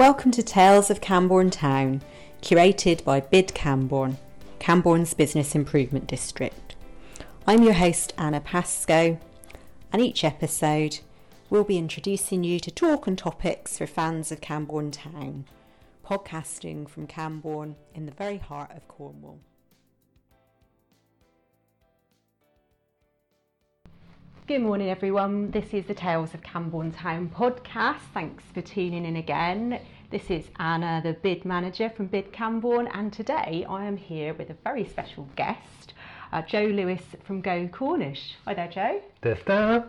Welcome 0.00 0.30
to 0.30 0.42
Tales 0.42 0.88
of 0.88 1.02
Camborne 1.02 1.50
Town, 1.50 2.00
curated 2.40 3.04
by 3.04 3.20
BID 3.20 3.52
Camborne, 3.52 4.16
Camborne's 4.58 5.12
Business 5.12 5.54
Improvement 5.54 6.06
District. 6.06 6.74
I'm 7.46 7.62
your 7.62 7.74
host, 7.74 8.14
Anna 8.16 8.40
Pascoe, 8.40 9.18
and 9.92 10.00
each 10.00 10.24
episode 10.24 11.00
we'll 11.50 11.64
be 11.64 11.76
introducing 11.76 12.44
you 12.44 12.58
to 12.60 12.70
talk 12.70 13.06
and 13.06 13.18
topics 13.18 13.76
for 13.76 13.86
fans 13.86 14.32
of 14.32 14.40
Camborne 14.40 14.90
Town, 14.90 15.44
podcasting 16.02 16.88
from 16.88 17.06
Camborne 17.06 17.76
in 17.94 18.06
the 18.06 18.12
very 18.12 18.38
heart 18.38 18.70
of 18.74 18.88
Cornwall. 18.88 19.40
Good 24.50 24.62
morning, 24.62 24.90
everyone. 24.90 25.52
This 25.52 25.72
is 25.72 25.86
the 25.86 25.94
Tales 25.94 26.34
of 26.34 26.42
Camborne 26.42 26.90
Town 26.90 27.30
podcast. 27.32 28.00
Thanks 28.12 28.42
for 28.52 28.60
tuning 28.60 29.04
in 29.04 29.14
again. 29.14 29.78
This 30.10 30.28
is 30.28 30.48
Anna, 30.58 31.00
the 31.04 31.12
bid 31.12 31.44
manager 31.44 31.88
from 31.88 32.06
Bid 32.06 32.32
Camborne, 32.32 32.88
and 32.88 33.12
today 33.12 33.64
I 33.68 33.84
am 33.84 33.96
here 33.96 34.34
with 34.34 34.50
a 34.50 34.56
very 34.64 34.84
special 34.84 35.28
guest, 35.36 35.94
uh, 36.32 36.42
Joe 36.42 36.64
Lewis 36.64 37.02
from 37.24 37.40
Go 37.40 37.68
Cornish. 37.68 38.34
Hi 38.44 38.54
there, 38.54 38.68
Joe. 38.68 39.00
Dista. 39.22 39.86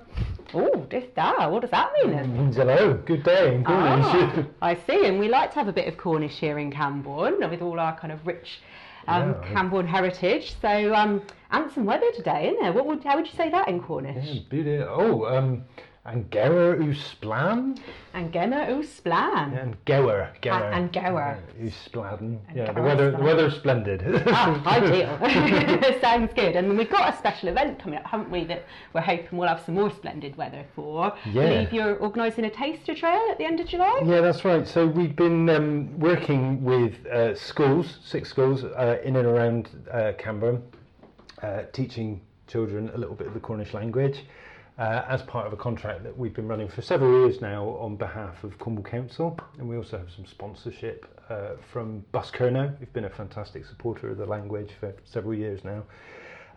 Oh, 0.54 0.86
Dista. 0.90 1.50
What 1.52 1.62
does 1.62 1.72
that 1.72 1.92
mean? 2.02 2.12
then? 2.16 2.34
Means 2.38 2.56
hello. 2.56 2.94
Good 3.06 3.24
day 3.24 3.56
in 3.56 3.64
Cornish. 3.64 4.06
Ah, 4.06 4.46
I 4.62 4.76
see, 4.76 5.06
and 5.06 5.20
we 5.20 5.28
like 5.30 5.50
to 5.52 5.56
have 5.60 5.68
a 5.68 5.74
bit 5.74 5.88
of 5.88 5.98
Cornish 5.98 6.38
here 6.40 6.58
in 6.60 6.72
Camborne 6.72 7.40
with 7.50 7.62
all 7.62 7.80
our 7.80 7.98
kind 7.98 8.12
of 8.12 8.26
rich 8.26 8.60
um, 9.08 9.36
Yeah. 9.42 9.54
Camborne 9.54 9.88
heritage. 9.88 10.56
So, 10.62 10.94
um, 10.94 11.22
and 11.52 11.72
some 11.72 11.86
weather 11.86 12.12
today, 12.16 12.48
isn't 12.50 12.62
there? 12.62 12.74
What 12.74 12.86
would, 12.88 13.04
how 13.04 13.16
would 13.18 13.28
you 13.28 13.34
say 13.34 13.50
that 13.50 13.68
in 13.68 13.82
Cornish? 13.82 14.26
Yeah, 14.26 14.42
beauty. 14.50 14.78
Oh, 14.88 15.26
um, 15.26 15.64
and 16.04 16.30
Gewer 16.32 16.78
Usplan. 16.78 17.78
And 18.14 18.34
Gemma 18.34 18.66
Usplan. 18.68 19.62
And 19.62 19.86
Gewer. 19.86 20.30
Gewer. 20.42 20.74
and 20.74 20.92
Gower. 20.92 21.40
Yeah, 21.60 21.70
Uspladen. 21.70 22.40
Yeah, 22.56 22.72
the 22.72 22.82
weather, 22.82 23.12
the 23.12 23.24
weather's 23.24 23.54
splendid. 23.56 24.04
Ah, 24.28 24.78
ideal. 24.78 25.16
Sounds 26.02 26.34
good. 26.34 26.56
And 26.56 26.76
we've 26.76 26.90
got 26.90 27.14
a 27.14 27.18
special 27.18 27.50
event 27.50 27.78
coming 27.78 28.00
up, 28.00 28.06
haven't 28.06 28.32
we, 28.32 28.46
that 28.46 28.66
we're 28.94 29.02
hoping 29.02 29.38
we'll 29.38 29.48
have 29.48 29.62
some 29.64 29.76
more 29.76 29.92
splendid 29.92 30.36
weather 30.38 30.66
for. 30.76 31.14
Yeah. 31.32 31.44
I 31.44 31.48
believe 31.50 31.74
you're 31.74 31.96
organising 31.98 32.46
a 32.46 32.50
taster 32.50 32.96
trail 32.96 33.22
at 33.30 33.38
the 33.38 33.46
end 33.46 33.60
of 33.60 33.68
July? 33.68 34.02
Yeah, 34.04 34.22
that's 34.22 34.44
right. 34.44 34.68
So 34.68 34.88
we've 34.88 35.16
been 35.16 35.48
um, 35.50 36.00
working 36.00 36.64
with 36.64 37.06
uh, 37.06 37.36
schools, 37.36 38.00
six 38.04 38.28
schools 38.28 38.64
uh, 38.64 38.98
in 39.04 39.18
and 39.18 39.28
around 39.28 39.70
uh, 39.92 40.14
Camborne, 40.18 40.64
uh, 41.44 41.64
teaching 41.74 42.22
children 42.48 42.90
a 42.96 42.98
little 42.98 43.16
bit 43.16 43.28
of 43.28 43.36
the 43.36 43.40
Cornish 43.40 43.74
language 43.76 44.26
uh, 44.78 45.04
as 45.08 45.22
part 45.24 45.48
of 45.48 45.54
a 45.54 45.58
contract 45.58 46.04
that 46.04 46.18
we've 46.18 46.34
been 46.34 46.48
running 46.48 46.68
for 46.68 46.82
several 46.82 47.12
years 47.22 47.42
now 47.42 47.66
on 47.80 47.96
behalf 47.96 48.44
of 48.44 48.58
Cornwall 48.58 48.84
Council. 48.84 49.38
And 49.58 49.68
we 49.68 49.78
also 49.78 49.98
have 49.98 50.10
some 50.16 50.26
sponsorship 50.26 51.06
uh, 51.30 51.52
from 51.72 52.04
Bus 52.12 52.32
Kernow, 52.32 52.78
who've 52.80 52.94
been 52.94 53.06
a 53.06 53.10
fantastic 53.10 53.66
supporter 53.66 54.10
of 54.10 54.18
the 54.18 54.26
language 54.26 54.72
for 54.80 54.94
several 55.06 55.34
years 55.34 55.64
now. 55.64 55.84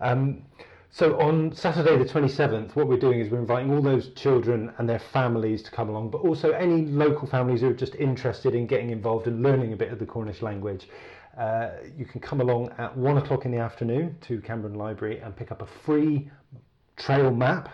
Um, 0.01 0.43
so 0.91 1.21
on 1.21 1.53
Saturday 1.53 1.99
the 1.99 2.05
27th, 2.05 2.77
what 2.77 2.87
we're 2.87 2.99
doing 2.99 3.19
is 3.19 3.29
we're 3.29 3.41
inviting 3.41 3.73
all 3.73 3.83
those 3.83 4.11
children 4.11 4.73
and 4.79 4.89
their 4.89 5.01
families 5.01 5.61
to 5.65 5.71
come 5.73 5.89
along, 5.89 6.11
but 6.11 6.19
also 6.19 6.53
any 6.53 6.87
local 6.87 7.27
families 7.27 7.63
who 7.63 7.71
are 7.71 7.75
just 7.75 7.97
interested 7.97 8.55
in 8.55 8.69
getting 8.69 8.91
involved 8.91 9.27
and 9.27 9.43
learning 9.43 9.73
a 9.73 9.77
bit 9.77 9.93
of 9.93 9.99
the 9.99 10.07
Cornish 10.07 10.41
language. 10.41 10.89
Uh, 11.37 11.71
you 11.99 12.05
can 12.05 12.21
come 12.21 12.41
along 12.41 12.73
at 12.79 12.97
one 12.97 13.19
o'clock 13.19 13.45
in 13.45 13.51
the 13.51 13.59
afternoon 13.59 14.17
to 14.21 14.41
Camborne 14.41 14.75
Library 14.75 15.19
and 15.19 15.35
pick 15.35 15.51
up 15.51 15.63
a 15.63 15.67
free 15.67 16.31
trail 16.97 17.33
map. 17.33 17.71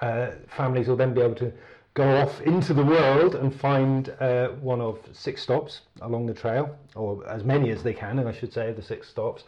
Uh, 0.00 0.32
families 0.48 0.88
will 0.88 0.96
then 0.96 1.14
be 1.14 1.20
able 1.20 1.34
to 1.36 1.52
go 1.94 2.16
off 2.16 2.40
into 2.42 2.72
the 2.72 2.84
world 2.84 3.34
and 3.34 3.54
find 3.54 4.10
uh, 4.20 4.48
one 4.48 4.80
of 4.80 4.98
six 5.12 5.42
stops 5.42 5.82
along 6.00 6.26
the 6.26 6.34
trail, 6.34 6.76
or 6.94 7.26
as 7.28 7.44
many 7.44 7.70
as 7.70 7.82
they 7.82 7.92
can, 7.92 8.18
and 8.18 8.28
I 8.28 8.32
should 8.32 8.52
say, 8.52 8.70
of 8.70 8.76
the 8.76 8.82
six 8.82 9.08
stops. 9.08 9.44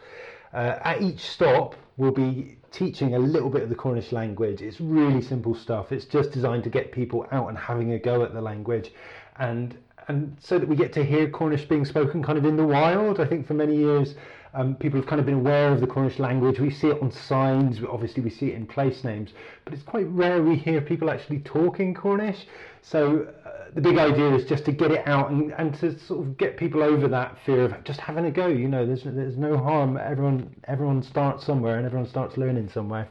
Uh, 0.53 0.77
at 0.83 1.01
each 1.01 1.21
stop, 1.21 1.75
we'll 1.97 2.11
be 2.11 2.57
teaching 2.71 3.15
a 3.15 3.19
little 3.19 3.49
bit 3.49 3.63
of 3.63 3.69
the 3.69 3.75
Cornish 3.75 4.11
language. 4.11 4.61
It's 4.61 4.79
really 4.79 5.21
simple 5.21 5.55
stuff. 5.55 5.91
It's 5.91 6.05
just 6.05 6.31
designed 6.31 6.63
to 6.65 6.69
get 6.69 6.91
people 6.91 7.25
out 7.31 7.49
and 7.49 7.57
having 7.57 7.93
a 7.93 7.99
go 7.99 8.23
at 8.23 8.33
the 8.33 8.41
language, 8.41 8.93
and 9.39 9.77
and 10.07 10.37
so 10.39 10.59
that 10.59 10.69
we 10.69 10.75
get 10.75 10.93
to 10.93 11.03
hear 11.03 11.27
Cornish 11.27 11.65
being 11.65 11.83
spoken 11.83 12.21
kind 12.21 12.37
of 12.37 12.45
in 12.45 12.55
the 12.55 12.65
wild. 12.65 13.19
I 13.19 13.25
think 13.25 13.47
for 13.47 13.55
many 13.55 13.75
years, 13.75 14.13
um, 14.55 14.75
people 14.75 14.99
have 14.99 15.07
kind 15.07 15.19
of 15.19 15.25
been 15.25 15.35
aware 15.35 15.71
of 15.71 15.81
the 15.81 15.87
Cornish 15.87 16.17
language. 16.17 16.59
We 16.59 16.71
see 16.71 16.87
it 16.87 17.01
on 17.01 17.11
signs, 17.11 17.79
obviously 17.89 18.23
we 18.23 18.29
see 18.29 18.47
it 18.47 18.55
in 18.55 18.65
place 18.65 19.03
names, 19.03 19.33
but 19.65 19.73
it's 19.73 19.83
quite 19.83 20.07
rare 20.07 20.41
we 20.41 20.55
hear 20.55 20.79
people 20.81 21.09
actually 21.09 21.39
talking 21.39 21.93
Cornish. 21.93 22.45
So 22.81 23.27
uh, 23.45 23.65
the 23.73 23.81
big 23.81 23.97
idea 23.97 24.33
is 24.33 24.45
just 24.45 24.63
to 24.65 24.71
get 24.71 24.91
it 24.91 25.05
out 25.07 25.29
and, 25.29 25.51
and 25.53 25.73
to 25.79 25.99
sort 25.99 26.21
of 26.21 26.37
get 26.37 26.55
people 26.55 26.81
over 26.81 27.07
that 27.09 27.37
fear 27.45 27.65
of 27.65 27.83
just 27.83 27.99
having 27.99 28.25
a 28.25 28.31
go. 28.31 28.47
You 28.47 28.69
know, 28.69 28.85
there's 28.85 29.03
there's 29.03 29.37
no 29.37 29.57
harm. 29.57 29.97
Everyone 29.97 30.55
everyone 30.65 31.03
starts 31.03 31.45
somewhere 31.45 31.77
and 31.77 31.85
everyone 31.85 32.07
starts 32.07 32.37
learning 32.37 32.69
somewhere. 32.69 33.09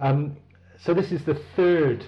Um, 0.00 0.36
so 0.78 0.94
this 0.94 1.12
is 1.12 1.24
the 1.24 1.34
third 1.56 2.06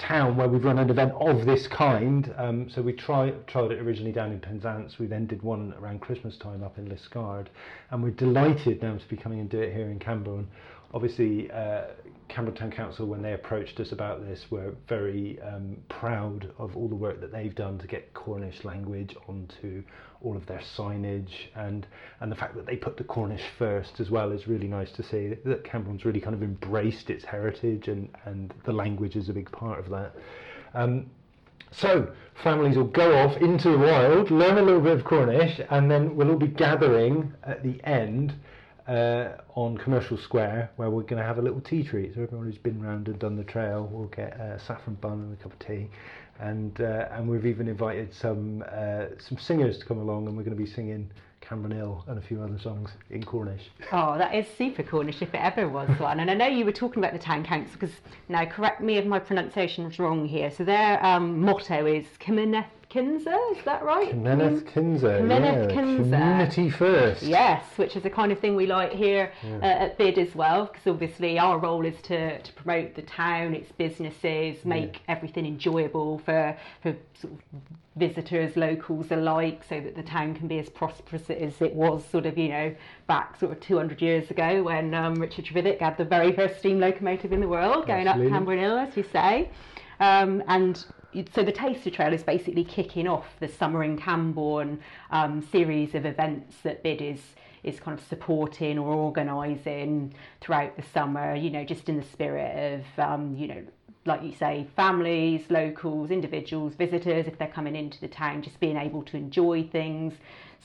town 0.00 0.36
where 0.36 0.48
we've 0.48 0.64
run 0.64 0.78
an 0.78 0.90
event 0.90 1.12
of 1.20 1.46
this 1.46 1.68
kind. 1.68 2.34
Um, 2.36 2.68
so 2.70 2.82
we 2.82 2.92
try, 2.92 3.30
tried 3.46 3.70
it 3.70 3.78
originally 3.80 4.12
down 4.12 4.32
in 4.32 4.40
Penzance. 4.40 4.98
We 4.98 5.06
then 5.06 5.26
did 5.26 5.42
one 5.42 5.74
around 5.78 6.00
Christmas 6.00 6.36
time 6.36 6.64
up 6.64 6.78
in 6.78 6.88
Liskeard, 6.88 7.46
and 7.90 8.02
we're 8.02 8.10
delighted 8.10 8.82
now 8.82 8.96
to 8.96 9.08
be 9.08 9.16
coming 9.16 9.40
and 9.40 9.48
do 9.48 9.60
it 9.60 9.72
here 9.72 9.90
in 9.90 9.98
Camborne. 9.98 10.48
Obviously, 10.92 11.50
uh, 11.50 11.82
Camborne 12.30 12.56
Town 12.56 12.70
Council, 12.70 13.06
when 13.06 13.22
they 13.22 13.32
approached 13.32 13.80
us 13.80 13.92
about 13.92 14.24
this, 14.26 14.50
were 14.50 14.74
very 14.88 15.38
um, 15.42 15.76
proud 15.88 16.50
of 16.58 16.76
all 16.76 16.88
the 16.88 16.94
work 16.94 17.20
that 17.20 17.32
they've 17.32 17.54
done 17.54 17.78
to 17.78 17.86
get 17.86 18.14
Cornish 18.14 18.64
language 18.64 19.16
onto 19.28 19.82
all 20.22 20.36
of 20.36 20.46
their 20.46 20.60
signage, 20.60 21.48
and 21.56 21.86
and 22.20 22.30
the 22.30 22.36
fact 22.36 22.54
that 22.54 22.66
they 22.66 22.76
put 22.76 22.96
the 22.96 23.04
Cornish 23.04 23.44
first 23.58 24.00
as 24.00 24.10
well 24.10 24.30
is 24.32 24.46
really 24.46 24.68
nice 24.68 24.92
to 24.92 25.02
see. 25.02 25.34
That 25.44 25.64
Camborne's 25.64 26.04
really 26.04 26.20
kind 26.20 26.34
of 26.34 26.42
embraced 26.42 27.10
its 27.10 27.24
heritage, 27.24 27.88
and 27.88 28.08
and 28.24 28.54
the 28.64 28.72
language 28.72 29.16
is 29.16 29.28
a 29.28 29.32
big 29.32 29.50
part 29.50 29.78
of 29.78 29.90
that. 29.90 30.14
Um, 30.72 31.10
so 31.72 32.12
families 32.42 32.76
will 32.76 32.84
go 32.84 33.16
off 33.18 33.36
into 33.36 33.70
the 33.70 33.78
wild, 33.78 34.30
learn 34.30 34.58
a 34.58 34.62
little 34.62 34.80
bit 34.80 34.92
of 34.92 35.04
Cornish, 35.04 35.60
and 35.70 35.90
then 35.90 36.16
we'll 36.16 36.30
all 36.30 36.36
be 36.36 36.48
gathering 36.48 37.32
at 37.44 37.62
the 37.62 37.80
end 37.84 38.34
uh, 38.86 39.36
on 39.54 39.78
Commercial 39.78 40.16
Square, 40.16 40.70
where 40.76 40.90
we're 40.90 41.02
going 41.02 41.20
to 41.20 41.26
have 41.26 41.38
a 41.38 41.42
little 41.42 41.60
tea 41.60 41.82
treat. 41.82 42.14
So 42.14 42.22
everyone 42.22 42.46
who's 42.46 42.58
been 42.58 42.82
round 42.82 43.08
and 43.08 43.18
done 43.18 43.36
the 43.36 43.44
trail 43.44 43.88
will 43.92 44.06
get 44.06 44.38
a 44.38 44.58
saffron 44.58 44.96
bun 44.96 45.12
and 45.12 45.32
a 45.38 45.42
cup 45.42 45.52
of 45.52 45.58
tea, 45.58 45.88
and 46.38 46.80
uh, 46.80 47.08
and 47.12 47.28
we've 47.28 47.46
even 47.46 47.68
invited 47.68 48.14
some 48.14 48.64
uh, 48.70 49.06
some 49.18 49.38
singers 49.38 49.78
to 49.78 49.86
come 49.86 49.98
along, 49.98 50.26
and 50.26 50.36
we're 50.36 50.44
going 50.44 50.56
to 50.56 50.62
be 50.62 50.70
singing 50.70 51.10
Camborne 51.40 51.72
Hill 51.72 52.04
and 52.06 52.18
a 52.18 52.22
few 52.22 52.42
other 52.42 52.58
songs 52.58 52.90
in 53.10 53.24
Cornish. 53.24 53.70
Oh, 53.92 54.16
that 54.18 54.34
is 54.34 54.46
super 54.56 54.82
Cornish 54.82 55.22
if 55.22 55.34
it 55.34 55.40
ever 55.40 55.68
was 55.68 55.88
one. 55.98 56.20
And 56.20 56.30
I 56.30 56.34
know 56.34 56.46
you 56.46 56.64
were 56.64 56.72
talking 56.72 57.02
about 57.02 57.12
the 57.12 57.18
town 57.18 57.44
council 57.44 57.72
because 57.78 57.96
now 58.28 58.44
correct 58.44 58.80
me 58.80 58.98
if 58.98 59.06
my 59.06 59.18
pronunciation 59.18 59.86
is 59.86 59.98
wrong 59.98 60.26
here. 60.26 60.50
So 60.50 60.64
their 60.64 61.04
um, 61.04 61.40
motto 61.40 61.86
is 61.86 62.06
Cymuneth 62.20 62.66
Kinza, 62.90 63.56
is 63.56 63.64
that 63.64 63.84
right? 63.84 64.10
Kenneth 64.10 64.66
Kinzer, 64.66 65.18
Kenneth 65.18 65.70
yeah, 65.70 65.74
Kinzer. 65.74 66.02
community 66.02 66.70
first. 66.70 67.22
Yes, 67.22 67.64
which 67.76 67.94
is 67.94 68.02
the 68.02 68.10
kind 68.10 68.32
of 68.32 68.40
thing 68.40 68.56
we 68.56 68.66
like 68.66 68.92
here 68.92 69.32
uh, 69.44 69.64
at 69.64 69.96
BID 69.96 70.18
as 70.18 70.34
well, 70.34 70.66
because 70.66 70.86
obviously 70.88 71.38
our 71.38 71.58
role 71.58 71.86
is 71.86 71.94
to, 72.02 72.42
to 72.42 72.52
promote 72.54 72.96
the 72.96 73.02
town, 73.02 73.54
its 73.54 73.70
businesses, 73.70 74.64
make 74.64 75.02
everything 75.06 75.46
enjoyable 75.46 76.18
for, 76.18 76.56
for 76.82 76.96
sort 77.14 77.32
of 77.32 77.60
visitors, 77.94 78.56
locals 78.56 79.12
alike, 79.12 79.62
so 79.68 79.80
that 79.80 79.94
the 79.94 80.02
town 80.02 80.34
can 80.34 80.48
be 80.48 80.58
as 80.58 80.68
prosperous 80.68 81.30
as 81.30 81.62
it 81.62 81.74
was 81.74 82.04
sort 82.04 82.26
of, 82.26 82.36
you 82.36 82.48
know, 82.48 82.74
back 83.06 83.38
sort 83.38 83.52
of 83.52 83.60
200 83.60 84.02
years 84.02 84.32
ago 84.32 84.64
when 84.64 84.94
um, 84.94 85.14
Richard 85.14 85.44
Trevithick 85.44 85.78
had 85.78 85.96
the 85.96 86.04
very 86.04 86.32
first 86.32 86.58
steam 86.58 86.80
locomotive 86.80 87.32
in 87.32 87.40
the 87.40 87.48
world 87.48 87.86
going 87.86 88.08
Absolutely. 88.08 88.32
up 88.32 88.36
Camborne 88.36 88.58
Hill, 88.58 88.78
as 88.78 88.96
you 88.96 89.04
say. 89.12 89.48
Um, 90.00 90.42
and 90.48 90.84
so 91.32 91.42
the 91.42 91.52
Taster 91.52 91.90
Trail 91.90 92.12
is 92.12 92.22
basically 92.22 92.64
kicking 92.64 93.06
off 93.06 93.26
the 93.38 93.48
Summer 93.48 93.84
in 93.84 93.98
Camborne 93.98 94.80
um, 95.10 95.42
series 95.52 95.94
of 95.94 96.06
events 96.06 96.56
that 96.62 96.82
BID 96.82 97.02
is 97.02 97.20
is 97.62 97.78
kind 97.78 97.98
of 97.98 98.02
supporting 98.06 98.78
or 98.78 98.94
organising 98.94 100.14
throughout 100.40 100.74
the 100.76 100.82
summer. 100.94 101.34
You 101.34 101.50
know, 101.50 101.64
just 101.64 101.88
in 101.88 101.96
the 101.98 102.06
spirit 102.06 102.80
of 102.80 103.04
um, 103.04 103.36
you 103.36 103.46
know, 103.48 103.62
like 104.06 104.22
you 104.22 104.32
say, 104.32 104.66
families, 104.76 105.42
locals, 105.50 106.10
individuals, 106.10 106.74
visitors, 106.74 107.26
if 107.26 107.38
they're 107.38 107.48
coming 107.48 107.76
into 107.76 108.00
the 108.00 108.08
town, 108.08 108.42
just 108.42 108.58
being 108.60 108.76
able 108.76 109.02
to 109.02 109.16
enjoy 109.16 109.64
things. 109.64 110.14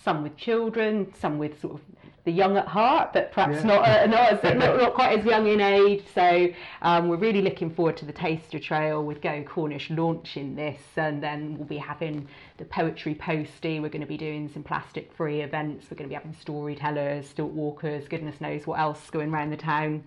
Some 0.03 0.23
with 0.23 0.37
children, 0.37 1.13
some 1.19 1.37
with 1.37 1.59
sort 1.59 1.75
of 1.75 1.81
the 2.25 2.31
young 2.31 2.57
at 2.57 2.67
heart, 2.67 3.13
but 3.13 3.31
perhaps 3.31 3.57
Yeah. 3.57 3.63
not, 3.63 3.87
uh, 3.87 4.05
not, 4.07 4.33
as, 4.33 4.43
not 4.55 4.77
not 4.77 4.93
quite 4.95 5.19
as 5.19 5.25
young 5.25 5.47
in 5.47 5.61
age. 5.61 6.03
So 6.13 6.47
um, 6.81 7.07
we're 7.07 7.17
really 7.17 7.41
looking 7.41 7.69
forward 7.69 7.97
to 7.97 8.05
the 8.05 8.11
Taster 8.13 8.59
Trail 8.59 9.03
with 9.03 9.21
Go 9.21 9.43
Cornish 9.43 9.89
launching 9.91 10.55
this, 10.55 10.81
and 10.97 11.21
then 11.21 11.55
we'll 11.57 11.67
be 11.67 11.77
having 11.77 12.27
the 12.57 12.65
poetry 12.65 13.15
posty. 13.15 13.79
We're 13.79 13.89
going 13.89 14.01
to 14.01 14.07
be 14.07 14.17
doing 14.17 14.49
some 14.49 14.63
plastic-free 14.63 15.41
events. 15.41 15.85
We're 15.89 15.97
going 15.97 16.09
to 16.09 16.13
be 16.13 16.15
having 16.15 16.33
storytellers, 16.33 17.29
stilt 17.29 17.51
walkers, 17.51 18.07
goodness 18.07 18.41
knows 18.41 18.65
what 18.65 18.79
else 18.79 19.09
going 19.11 19.31
around 19.31 19.51
the 19.51 19.57
town. 19.57 20.03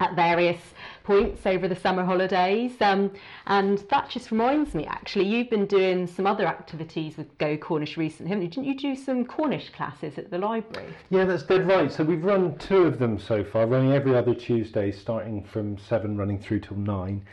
At 0.00 0.14
various 0.14 0.60
points 1.04 1.46
over 1.46 1.68
the 1.68 1.76
summer 1.76 2.04
holidays. 2.04 2.72
Um, 2.80 3.12
and 3.46 3.78
that 3.90 4.10
just 4.10 4.30
reminds 4.30 4.74
me, 4.74 4.84
actually, 4.86 5.26
you've 5.26 5.48
been 5.48 5.66
doing 5.66 6.06
some 6.06 6.26
other 6.26 6.46
activities 6.46 7.16
with 7.16 7.36
Go 7.38 7.56
Cornish 7.56 7.96
recently, 7.96 8.30
haven't 8.30 8.44
you? 8.44 8.50
Didn't 8.50 8.66
you 8.66 8.76
do 8.76 8.94
some 8.94 9.24
Cornish 9.24 9.70
classes 9.70 10.18
at 10.18 10.30
the 10.30 10.38
library? 10.38 10.92
Yeah, 11.10 11.24
that's 11.24 11.44
dead 11.44 11.66
right. 11.66 11.90
So 11.90 12.04
we've 12.04 12.24
run 12.24 12.58
two 12.58 12.82
of 12.82 12.98
them 12.98 13.18
so 13.18 13.42
far, 13.42 13.66
running 13.66 13.92
every 13.92 14.14
other 14.14 14.34
Tuesday, 14.34 14.92
starting 14.92 15.42
from 15.44 15.78
seven, 15.78 16.16
running 16.16 16.38
through 16.38 16.60
till 16.60 16.76
nine. 16.76 17.24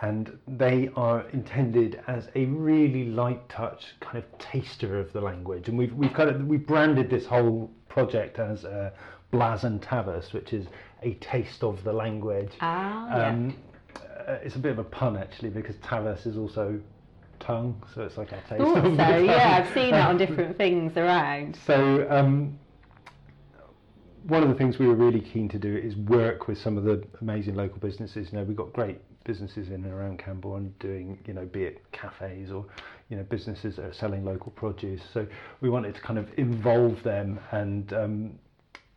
And 0.00 0.36
they 0.48 0.90
are 0.96 1.24
intended 1.32 2.02
as 2.08 2.28
a 2.34 2.46
really 2.46 3.04
light 3.04 3.48
touch 3.48 3.94
kind 4.00 4.18
of 4.18 4.38
taster 4.38 4.98
of 4.98 5.12
the 5.12 5.20
language. 5.20 5.68
And 5.68 5.78
we've, 5.78 5.94
we've 5.94 6.12
kind 6.12 6.28
of 6.28 6.44
we've 6.46 6.66
branded 6.66 7.08
this 7.08 7.24
whole 7.24 7.70
project 7.88 8.40
as 8.40 8.64
uh, 8.64 8.90
Blas 9.30 9.64
and 9.64 9.82
which 10.32 10.52
is 10.52 10.66
a 11.02 11.14
taste 11.14 11.62
of 11.62 11.82
the 11.84 11.92
language. 11.92 12.52
Ah, 12.60 13.28
Um, 13.28 13.56
uh, 13.96 14.38
it's 14.42 14.56
a 14.56 14.58
bit 14.58 14.72
of 14.72 14.78
a 14.78 14.84
pun 14.84 15.16
actually 15.16 15.50
because 15.50 15.76
Tavas 15.76 16.26
is 16.26 16.36
also 16.36 16.80
tongue, 17.40 17.82
so 17.94 18.02
it's 18.02 18.16
like 18.16 18.32
a 18.32 18.40
taste 18.48 18.62
Thought 18.62 18.78
of 18.78 18.84
so, 18.84 18.90
the 18.90 19.24
yeah, 19.24 19.64
I've 19.64 19.74
seen 19.74 19.90
that 19.90 20.08
on 20.08 20.16
different 20.24 20.56
things 20.56 20.96
around. 20.96 21.58
So 21.66 22.06
um, 22.08 22.58
one 24.24 24.42
of 24.42 24.48
the 24.48 24.54
things 24.54 24.78
we 24.78 24.86
were 24.86 24.94
really 24.94 25.20
keen 25.20 25.48
to 25.48 25.58
do 25.58 25.76
is 25.76 25.96
work 25.96 26.46
with 26.46 26.58
some 26.58 26.78
of 26.78 26.84
the 26.84 27.04
amazing 27.20 27.56
local 27.56 27.78
businesses. 27.78 28.30
You 28.32 28.38
know, 28.38 28.44
we've 28.44 28.56
got 28.56 28.72
great 28.72 29.00
businesses 29.24 29.68
in 29.68 29.74
and 29.84 29.92
around 29.92 30.18
Camborne 30.18 30.74
doing, 30.78 31.18
you 31.26 31.34
know, 31.34 31.46
be 31.46 31.64
it 31.64 31.82
cafes 31.92 32.50
or, 32.50 32.64
you 33.08 33.16
know, 33.16 33.22
businesses 33.24 33.76
that 33.76 33.84
are 33.86 33.92
selling 33.92 34.24
local 34.24 34.52
produce. 34.52 35.02
So 35.12 35.26
we 35.60 35.70
wanted 35.70 35.94
to 35.94 36.00
kind 36.00 36.18
of 36.18 36.28
involve 36.36 37.02
them 37.02 37.38
and 37.50 37.92
um, 37.92 38.38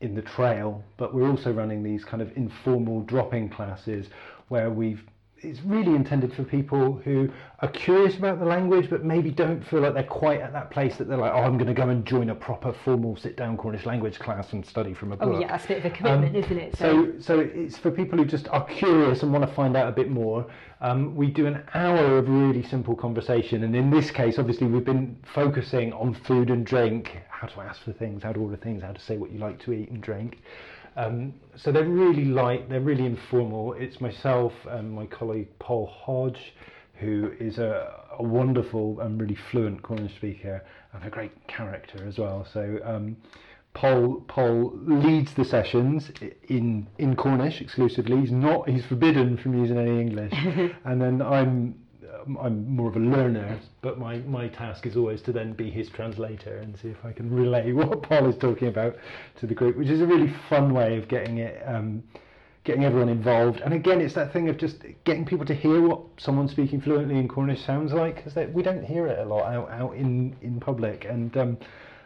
in 0.02 0.16
the 0.16 0.22
trail, 0.22 0.84
but 0.98 1.14
we're 1.14 1.30
also 1.30 1.52
running 1.52 1.84
these 1.84 2.04
kind 2.04 2.22
of 2.22 2.36
informal 2.36 3.02
drop-in 3.02 3.50
classes 3.50 4.08
where 4.50 4.70
we've 4.70 5.04
it's 5.40 5.62
really 5.62 5.96
intended 5.96 6.34
for 6.34 6.44
people 6.44 6.94
who 7.04 7.30
are 7.60 7.68
curious 7.70 8.18
about 8.18 8.40
the 8.40 8.46
language 8.46 8.90
but 8.90 9.04
maybe 9.04 9.30
don't 9.30 9.66
feel 9.68 9.82
like 9.82 9.94
they're 9.94 10.04
quite 10.04 10.40
at 10.40 10.54
that 10.54 10.72
place 10.72 10.96
that 10.98 11.08
they're 11.08 11.18
like, 11.18 11.34
oh, 11.34 11.40
I'm 11.40 11.58
going 11.58 11.68
to 11.68 11.74
go 11.74 11.90
and 11.90 12.06
join 12.06 12.30
a 12.30 12.36
proper 12.36 12.74
formal 12.74 13.16
sit-down 13.16 13.58
Cornish 13.58 13.86
language 13.86 14.18
class 14.18 14.54
and 14.54 14.66
study 14.66 14.94
from 14.94 15.12
a 15.12 15.18
book. 15.18 15.30
Oh, 15.34 15.40
yeah, 15.40 15.48
that's 15.48 15.66
a 15.66 15.68
bit 15.68 15.78
of 15.80 15.86
a 15.86 15.90
commitment, 15.90 16.36
Um, 16.36 16.44
isn't 16.44 16.58
it? 16.58 16.78
So, 16.78 17.14
so 17.20 17.40
it's 17.40 17.78
for 17.78 17.92
people 17.92 18.18
who 18.18 18.26
just 18.26 18.48
are 18.50 18.66
curious 18.66 19.24
and 19.24 19.32
want 19.32 19.48
to 19.48 19.54
find 19.54 19.76
out 19.76 19.90
a 19.90 19.92
bit 19.92 20.10
more. 20.10 20.46
Um, 20.82 21.16
we 21.16 21.28
do 21.28 21.48
an 21.48 21.64
hour 21.74 22.18
of 22.18 22.30
really 22.30 22.64
simple 22.64 22.96
conversation, 22.96 23.64
and 23.64 23.76
in 23.76 23.90
this 23.90 24.12
case, 24.12 24.38
obviously, 24.40 24.68
we've 24.68 24.86
been 24.86 25.18
focusing 25.24 25.94
on 25.94 26.14
food 26.14 26.50
and 26.50 26.66
drink, 26.66 27.18
how 27.30 27.48
to 27.48 27.62
ask 27.62 27.82
for 27.82 27.94
things, 27.94 28.24
how 28.24 28.34
to 28.34 28.40
order 28.40 28.58
things, 28.58 28.84
how 28.84 28.92
to 28.92 29.02
say 29.02 29.18
what 29.18 29.32
you 29.32 29.40
like 29.40 29.60
to 29.64 29.74
eat 29.74 29.90
and 29.90 30.02
drink. 30.02 30.40
Um, 30.96 31.34
so 31.56 31.72
they're 31.72 31.84
really 31.84 32.26
light, 32.26 32.70
they're 32.70 32.80
really 32.80 33.06
informal. 33.06 33.74
It's 33.74 34.00
myself 34.00 34.54
and 34.68 34.92
my 34.92 35.06
colleague 35.06 35.50
Paul 35.60 35.88
Hodge, 35.88 36.54
who 36.96 37.34
is 37.40 37.58
a, 37.58 37.94
a 38.18 38.24
wonderful 38.24 39.02
and 39.02 39.20
really 39.20 39.38
fluent 39.52 39.82
Cornish 39.84 40.16
speaker 40.16 40.64
and 40.94 41.04
a 41.04 41.10
great 41.10 41.48
character 41.48 42.06
as 42.08 42.18
well. 42.18 42.48
So 42.54 42.80
um, 42.86 43.18
Paul 43.74 44.24
Paul 44.30 44.72
leads 44.86 45.34
the 45.34 45.44
sessions 45.44 46.10
in 46.48 46.88
in 46.98 47.16
Cornish 47.18 47.60
exclusively. 47.60 48.22
He's 48.22 48.32
not 48.32 48.70
he's 48.70 48.86
forbidden 48.86 49.38
from 49.38 49.60
using 49.60 49.78
any 49.78 50.00
English. 50.00 50.34
and 50.86 51.02
then 51.02 51.22
I'm 51.22 51.76
I'm 52.42 52.76
more 52.76 52.90
of 52.90 52.96
a 52.96 53.00
learner, 53.00 53.60
but 53.82 53.98
my, 53.98 54.18
my 54.20 54.48
task 54.48 54.86
is 54.86 54.96
always 54.96 55.22
to 55.24 55.32
then 55.32 55.54
be 55.54 55.70
his 55.70 55.90
translator 55.90 56.58
and 56.58 56.78
see 56.78 56.90
if 56.90 57.04
I 57.04 57.12
can 57.12 57.34
relay 57.34 57.72
what 57.74 58.04
Paul 58.04 58.30
is 58.30 58.38
talking 58.38 58.68
about 58.68 58.96
to 59.40 59.48
the 59.48 59.54
group, 59.54 59.78
which 59.78 59.90
is 59.90 60.02
a 60.02 60.06
really 60.06 60.34
fun 60.50 60.74
way 60.74 60.98
of 60.98 61.08
getting 61.08 61.40
it 61.40 61.62
um, 61.66 62.04
getting 62.64 62.84
everyone 62.84 63.10
involved. 63.10 63.62
And 63.62 63.74
again, 63.74 64.02
it's 64.02 64.16
that 64.16 64.34
thing 64.34 64.50
of 64.50 64.58
just 64.58 64.78
getting 65.04 65.24
people 65.24 65.46
to 65.46 65.54
hear 65.54 65.82
what 65.82 66.02
someone 66.18 66.48
speaking 66.48 66.82
fluently 66.82 67.20
in 67.20 67.28
Cornish 67.28 67.64
sounds 67.64 67.94
like, 67.94 68.24
because 68.24 68.36
we 68.54 68.64
don't 68.64 68.84
hear 68.84 69.06
it 69.06 69.20
a 69.20 69.24
lot 69.26 69.46
out, 69.54 69.70
out 69.70 69.96
in, 69.96 70.36
in 70.42 70.60
public. 70.60 71.06
And 71.06 71.38
um, 71.38 71.58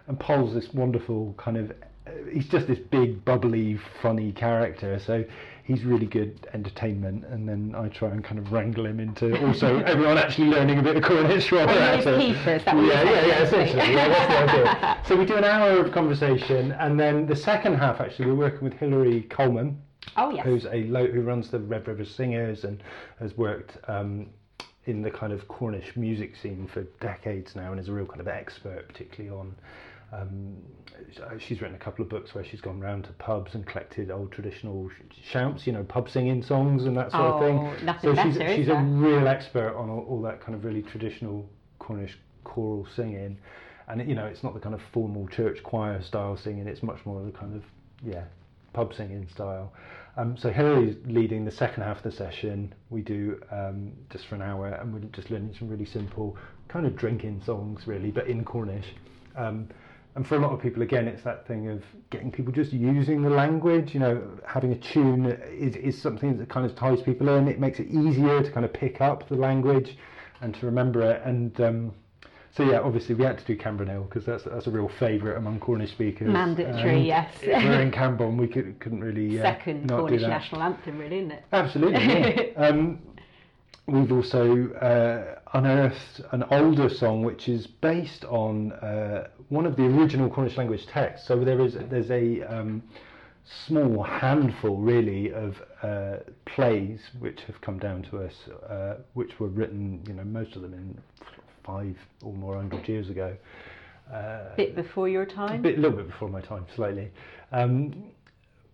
and 0.09 0.19
Paul's 0.19 0.55
this 0.55 0.73
wonderful 0.73 1.35
kind 1.37 1.55
of, 1.55 1.71
uh, 2.07 2.11
he's 2.33 2.47
just 2.47 2.67
this 2.67 2.79
big, 2.79 3.23
bubbly, 3.23 3.79
funny 4.01 4.31
character. 4.31 4.99
So 5.05 5.23
he's 5.69 5.85
really 5.85 6.07
good 6.07 6.47
entertainment. 6.55 7.23
And 7.25 7.47
then 7.47 7.75
I 7.77 7.89
try 7.89 8.09
and 8.09 8.23
kind 8.23 8.39
of 8.39 8.51
wrangle 8.51 8.87
him 8.87 8.99
into 8.99 9.39
also 9.45 9.77
everyone 9.81 10.17
actually 10.17 10.47
learning 10.47 10.79
a 10.79 10.81
bit 10.81 10.97
of 10.97 11.03
Cornish 11.03 11.51
while 11.51 11.67
we're 11.67 11.73
you're 11.73 11.83
at 11.83 11.97
his 11.97 12.07
it. 12.07 12.19
keeper, 12.19 12.55
is 12.55 12.65
that 12.65 12.75
yeah, 12.75 13.03
yeah, 13.03 13.25
yeah, 13.27 13.49
saying? 13.49 13.67
essentially. 13.67 13.93
Yeah, 13.93 14.07
that's 14.07 14.49
the 14.49 14.57
idea. 14.57 14.97
So 15.05 15.15
we 15.15 15.25
do 15.25 15.35
an 15.35 15.43
hour 15.43 15.77
of 15.77 15.91
conversation, 15.91 16.71
and 16.71 16.99
then 16.99 17.27
the 17.27 17.35
second 17.35 17.75
half, 17.75 18.01
actually, 18.01 18.25
we're 18.25 18.35
working 18.35 18.63
with 18.63 18.73
Hilary 18.73 19.21
Coleman, 19.29 19.79
oh, 20.17 20.31
yes. 20.31 20.43
who's 20.43 20.65
a 20.65 20.85
lo- 20.85 21.05
who 21.05 21.21
runs 21.21 21.51
the 21.51 21.59
Red 21.59 21.87
River 21.87 22.03
Singers 22.03 22.63
and 22.63 22.81
has 23.19 23.37
worked 23.37 23.77
um, 23.87 24.25
in 24.85 25.03
the 25.03 25.11
kind 25.11 25.31
of 25.31 25.47
Cornish 25.47 25.95
music 25.95 26.35
scene 26.35 26.67
for 26.67 26.81
decades 26.99 27.55
now, 27.55 27.69
and 27.69 27.79
is 27.79 27.89
a 27.89 27.93
real 27.93 28.07
kind 28.07 28.21
of 28.21 28.27
expert, 28.27 28.87
particularly 28.87 29.37
on. 29.37 29.55
Um, 30.11 30.55
she's 31.39 31.61
written 31.61 31.75
a 31.75 31.79
couple 31.79 32.03
of 32.03 32.09
books 32.09 32.33
where 32.35 32.43
she's 32.43 32.61
gone 32.61 32.79
round 32.79 33.03
to 33.05 33.11
pubs 33.13 33.55
and 33.55 33.65
collected 33.65 34.11
old 34.11 34.31
traditional 34.31 34.89
sh- 34.89 35.15
shouts, 35.31 35.65
you 35.67 35.73
know, 35.73 35.83
pub 35.83 36.09
singing 36.09 36.41
songs 36.43 36.85
and 36.85 36.95
that 36.97 37.11
sort 37.11 37.23
of 37.23 37.35
Oh, 37.35 37.39
thing. 37.73 37.85
nothing 37.85 38.15
so 38.15 38.23
she's, 38.23 38.37
better, 38.37 38.49
is 38.51 38.55
she's 38.57 38.67
a 38.69 38.75
real 38.75 39.27
expert 39.27 39.75
on 39.75 39.89
all, 39.89 40.05
all 40.09 40.21
that 40.23 40.41
kind 40.41 40.55
of 40.55 40.65
really 40.65 40.81
traditional 40.81 41.47
Cornish 41.79 42.17
choral 42.43 42.85
singing. 42.95 43.37
And 43.87 44.07
you 44.07 44.15
know, 44.15 44.25
it's 44.25 44.43
not 44.43 44.53
the 44.53 44.59
kind 44.59 44.75
of 44.75 44.81
formal 44.93 45.27
church 45.27 45.63
choir 45.63 46.01
style 46.03 46.37
singing. 46.37 46.67
It's 46.67 46.83
much 46.83 47.05
more 47.05 47.23
the 47.23 47.31
kind 47.31 47.55
of 47.55 47.63
yeah 48.03 48.23
pub 48.73 48.93
singing 48.93 49.27
style. 49.33 49.73
Um, 50.17 50.35
so 50.37 50.49
Hilary's 50.51 50.95
leading 51.05 51.45
the 51.45 51.51
second 51.51 51.83
half 51.83 51.97
of 51.97 52.03
the 52.03 52.11
session. 52.11 52.73
We 52.89 53.01
do 53.01 53.41
um, 53.51 53.93
just 54.11 54.27
for 54.27 54.35
an 54.35 54.41
hour, 54.41 54.67
and 54.67 54.93
we're 54.93 54.99
just 55.11 55.31
learning 55.31 55.55
some 55.57 55.69
really 55.69 55.85
simple 55.85 56.37
kind 56.67 56.85
of 56.85 56.95
drinking 56.95 57.41
songs, 57.45 57.87
really, 57.87 58.11
but 58.11 58.27
in 58.27 58.43
Cornish. 58.43 58.85
Um, 59.35 59.69
and 60.19 60.27
for 60.27 60.35
a 60.35 60.39
lot 60.39 60.51
of 60.51 60.61
people, 60.61 60.81
again, 60.81 61.07
it's 61.07 61.23
that 61.23 61.47
thing 61.47 61.69
of 61.69 61.81
getting 62.09 62.29
people 62.29 62.51
just 62.51 62.73
using 62.73 63.21
the 63.21 63.29
language. 63.29 63.93
You 63.93 64.01
know, 64.01 64.21
having 64.45 64.73
a 64.73 64.75
tune 64.75 65.27
is, 65.49 65.77
is 65.77 66.01
something 66.01 66.37
that 66.39 66.49
kind 66.49 66.65
of 66.65 66.75
ties 66.75 67.01
people 67.01 67.29
in. 67.29 67.47
It 67.47 67.57
makes 67.57 67.79
it 67.79 67.87
easier 67.87 68.43
to 68.43 68.51
kind 68.51 68.65
of 68.65 68.73
pick 68.73 68.99
up 68.99 69.29
the 69.29 69.37
language 69.37 69.97
and 70.41 70.53
to 70.55 70.65
remember 70.65 71.09
it. 71.09 71.21
And 71.23 71.61
um, 71.61 71.93
so, 72.51 72.63
yeah, 72.63 72.81
obviously 72.81 73.15
we 73.15 73.23
had 73.23 73.37
to 73.37 73.45
do 73.45 73.55
Camborne 73.55 73.87
Hill 73.87 74.03
because 74.03 74.25
that's 74.25 74.43
that's 74.43 74.67
a 74.67 74.71
real 74.71 74.89
favourite 74.99 75.37
among 75.37 75.61
Cornish 75.61 75.91
speakers. 75.91 76.27
Mandatory, 76.27 76.97
And 76.97 77.05
yes. 77.05 77.33
we're 77.41 77.79
in 77.79 77.91
Camborne, 77.91 78.35
we 78.35 78.47
could, 78.47 78.77
couldn't 78.81 78.99
really 78.99 79.39
uh, 79.39 79.43
Second 79.55 79.85
not 79.85 80.01
Cornish 80.01 80.23
national 80.23 80.63
anthem, 80.63 80.97
really, 80.97 81.19
isn't 81.19 81.31
it? 81.31 81.45
Absolutely. 81.53 82.03
yeah. 82.03 82.43
um, 82.57 82.99
we've 83.91 84.11
also 84.11 84.69
uh, 84.73 85.39
unearthed 85.53 86.21
an 86.31 86.43
older 86.51 86.89
song 86.89 87.23
which 87.23 87.49
is 87.49 87.67
based 87.67 88.25
on 88.25 88.71
uh, 88.73 89.27
one 89.49 89.65
of 89.65 89.75
the 89.75 89.83
original 89.83 90.29
Cornish 90.29 90.57
language 90.57 90.85
texts. 90.87 91.27
So 91.27 91.43
there 91.43 91.59
is 91.61 91.75
there's 91.89 92.11
a 92.11 92.41
um, 92.43 92.83
small 93.65 94.03
handful 94.03 94.77
really 94.77 95.33
of 95.33 95.55
uh, 95.81 96.17
plays 96.45 96.99
which 97.19 97.41
have 97.47 97.59
come 97.61 97.79
down 97.79 98.03
to 98.03 98.19
us, 98.19 98.33
uh, 98.69 98.95
which 99.13 99.39
were 99.39 99.47
written, 99.47 100.03
you 100.07 100.13
know, 100.13 100.23
most 100.23 100.55
of 100.55 100.61
them 100.61 100.73
in 100.73 100.97
five 101.63 101.97
or 102.23 102.33
more 102.33 102.55
hundred 102.55 102.87
years 102.87 103.09
ago. 103.09 103.35
Uh, 104.13 104.55
bit 104.55 104.75
before 104.75 105.07
your 105.07 105.23
a 105.23 105.27
time. 105.27 105.61
bit, 105.61 105.77
a 105.77 105.81
little 105.81 105.97
bit 105.97 106.07
before 106.07 106.29
my 106.29 106.41
time, 106.41 106.65
slightly. 106.75 107.11
Um, 107.51 108.11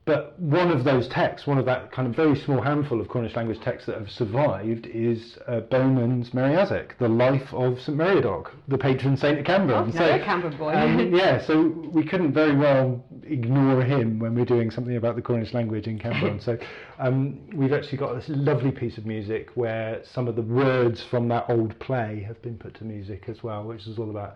but 0.05 0.39
one 0.39 0.69
of 0.69 0.83
those 0.83 1.07
texts, 1.07 1.47
one 1.47 1.57
of 1.57 1.65
that 1.65 1.91
kind 1.91 2.07
of 2.07 2.15
very 2.15 2.35
small 2.35 2.61
handful 2.61 3.01
of 3.01 3.07
Cornish 3.07 3.35
language 3.35 3.59
texts 3.61 3.87
that 3.87 3.97
have 3.97 4.09
survived, 4.09 4.85
is 4.85 5.39
uh, 5.47 5.61
Beunans 5.61 6.29
Meriasek, 6.29 6.95
the 6.99 7.09
life 7.09 7.51
of 7.51 7.81
St 7.81 7.97
Meriadoc, 7.97 8.51
the 8.67 8.77
patron 8.77 9.17
saint 9.17 9.39
of 9.39 9.45
Camborne. 9.45 9.91
Oh, 9.95 9.99
no, 9.99 10.15
a 10.15 10.19
Camborne 10.19 10.57
boy. 10.57 10.73
um, 10.73 11.11
yeah, 11.13 11.43
so 11.43 11.69
we 11.91 12.05
couldn't 12.05 12.33
very 12.33 12.55
well 12.55 13.03
ignore 13.23 13.81
him 13.81 14.19
when 14.19 14.35
we're 14.35 14.45
doing 14.45 14.69
something 14.69 14.95
about 14.95 15.15
the 15.15 15.23
Cornish 15.23 15.55
language 15.55 15.87
in 15.87 15.97
Camborne. 15.97 16.39
so 16.41 16.55
um, 16.99 17.39
we've 17.55 17.73
actually 17.73 17.97
got 17.97 18.13
this 18.13 18.29
lovely 18.29 18.71
piece 18.71 18.99
of 18.99 19.07
music 19.07 19.49
where 19.55 20.01
some 20.03 20.27
of 20.27 20.35
the 20.35 20.43
words 20.43 21.03
from 21.03 21.27
that 21.29 21.45
old 21.49 21.77
play 21.79 22.23
have 22.27 22.39
been 22.43 22.59
put 22.59 22.75
to 22.75 22.83
music 22.83 23.23
as 23.27 23.41
well, 23.41 23.63
which 23.63 23.87
is 23.87 23.97
all 23.97 24.11
about 24.11 24.35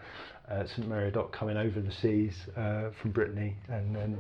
uh, 0.50 0.66
St 0.66 0.90
Meriadoc 0.90 1.32
coming 1.32 1.58
over 1.58 1.80
the 1.80 1.92
seas 1.92 2.34
uh, 2.58 2.90
from 3.00 3.12
Brittany 3.12 3.56
and 3.68 3.96
then 3.96 4.18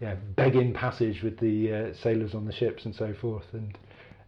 yeah, 0.00 0.14
begging 0.36 0.72
passage 0.72 1.22
with 1.22 1.38
the 1.38 1.72
uh, 1.72 1.94
sailors 1.94 2.34
on 2.34 2.46
the 2.46 2.52
ships 2.52 2.86
and 2.86 2.94
so 2.94 3.12
forth. 3.20 3.44
And 3.52 3.76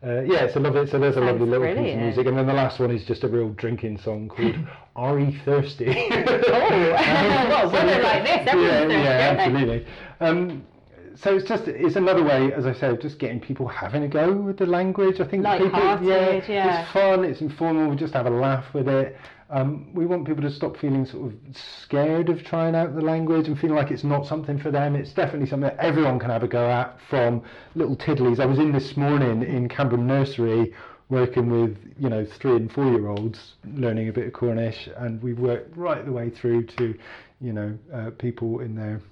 uh, 0.05 0.23
yeah, 0.23 0.45
it's 0.45 0.57
a 0.57 0.61
lovely. 0.61 0.87
So 0.87 0.99
there's 0.99 1.17
a 1.17 1.21
Sounds 1.21 1.41
lovely 1.41 1.47
little 1.47 1.67
piece 1.67 1.95
of 1.95 2.01
music, 2.01 2.27
and 2.27 2.37
then 2.37 2.47
the 2.47 2.53
last 2.53 2.79
one 2.79 2.91
is 2.91 3.05
just 3.05 3.25
a 3.25 3.29
real 3.29 3.51
drinking 3.51 3.99
song 3.99 4.29
called 4.29 4.57
"Are 4.97 5.19
You 5.19 5.39
Thirsty?" 5.45 5.87
Oh, 5.89 6.09
well, 7.73 8.03
like 8.03 8.25
this, 8.25 8.55
yeah, 8.55 8.87
yeah, 8.87 9.37
absolutely. 9.39 9.87
Um, 10.21 10.67
so 11.15 11.37
it's 11.37 11.49
just 11.49 11.69
it's 11.69 11.97
another 11.97 12.25
way, 12.25 12.53
as 12.53 12.67
I 12.67 12.75
said, 12.75 12.91
of 12.91 13.01
just 13.01 13.19
getting 13.19 13.41
people 13.41 13.69
having 13.69 14.03
a 14.03 14.09
go 14.09 14.33
with 14.33 14.59
the 14.59 14.67
language. 14.67 15.21
I 15.21 15.25
think 15.27 15.45
people, 15.45 15.71
Light-hearted, 15.71 16.09
yeah. 16.49 16.83
it's 16.83 16.93
fun, 16.93 17.25
it's 17.25 17.41
informal. 17.41 17.89
We 17.89 17.97
just 17.97 18.15
have 18.15 18.27
a 18.27 18.31
laugh 18.31 18.75
with 18.75 18.89
it. 18.89 19.17
Um, 19.53 19.93
we 19.93 20.07
want 20.07 20.27
people 20.27 20.43
to 20.45 20.51
stop 20.51 20.79
feeling 20.79 21.05
sort 21.05 21.27
of 21.27 21.35
scared 21.55 22.31
of 22.31 22.43
trying 22.43 22.75
out 22.75 22.95
the 22.95 23.03
language 23.03 23.49
and 23.49 23.59
feeling 23.59 23.77
like 23.77 23.91
it's 23.91 24.03
not 24.03 24.27
something 24.27 24.59
for 24.59 24.71
them. 24.71 24.97
It's 24.97 25.13
definitely 25.13 25.47
something 25.47 25.69
that 25.69 25.79
everyone 25.79 26.19
can 26.19 26.31
have 26.31 26.43
a 26.43 26.49
go 26.49 26.71
at 26.71 26.99
from 27.11 27.43
little 27.75 27.95
tiddlies. 27.95 28.41
I 28.41 28.47
was 28.47 28.59
in 28.59 28.73
this 28.73 28.97
morning 28.97 29.43
in 29.43 29.69
Camborne 29.69 30.07
Nursery 30.07 30.73
working 31.11 31.51
with 31.51 31.77
you 31.99 32.09
know 32.09 32.25
three 32.25 32.57
and 32.57 32.73
four 32.73 32.91
year 32.91 33.09
olds 33.09 33.53
learning 33.75 34.09
a 34.09 34.13
bit 34.13 34.27
of 34.27 34.33
Cornish, 34.33 34.89
and 34.97 35.23
we 35.23 35.35
worked 35.35 35.77
right 35.77 36.03
the 36.03 36.13
way 36.13 36.31
through 36.31 36.65
to 36.79 36.99
you 37.43 37.53
know 37.53 37.79
uh, 37.93 38.09
people 38.19 38.61
in 38.61 38.75
their 38.75 39.03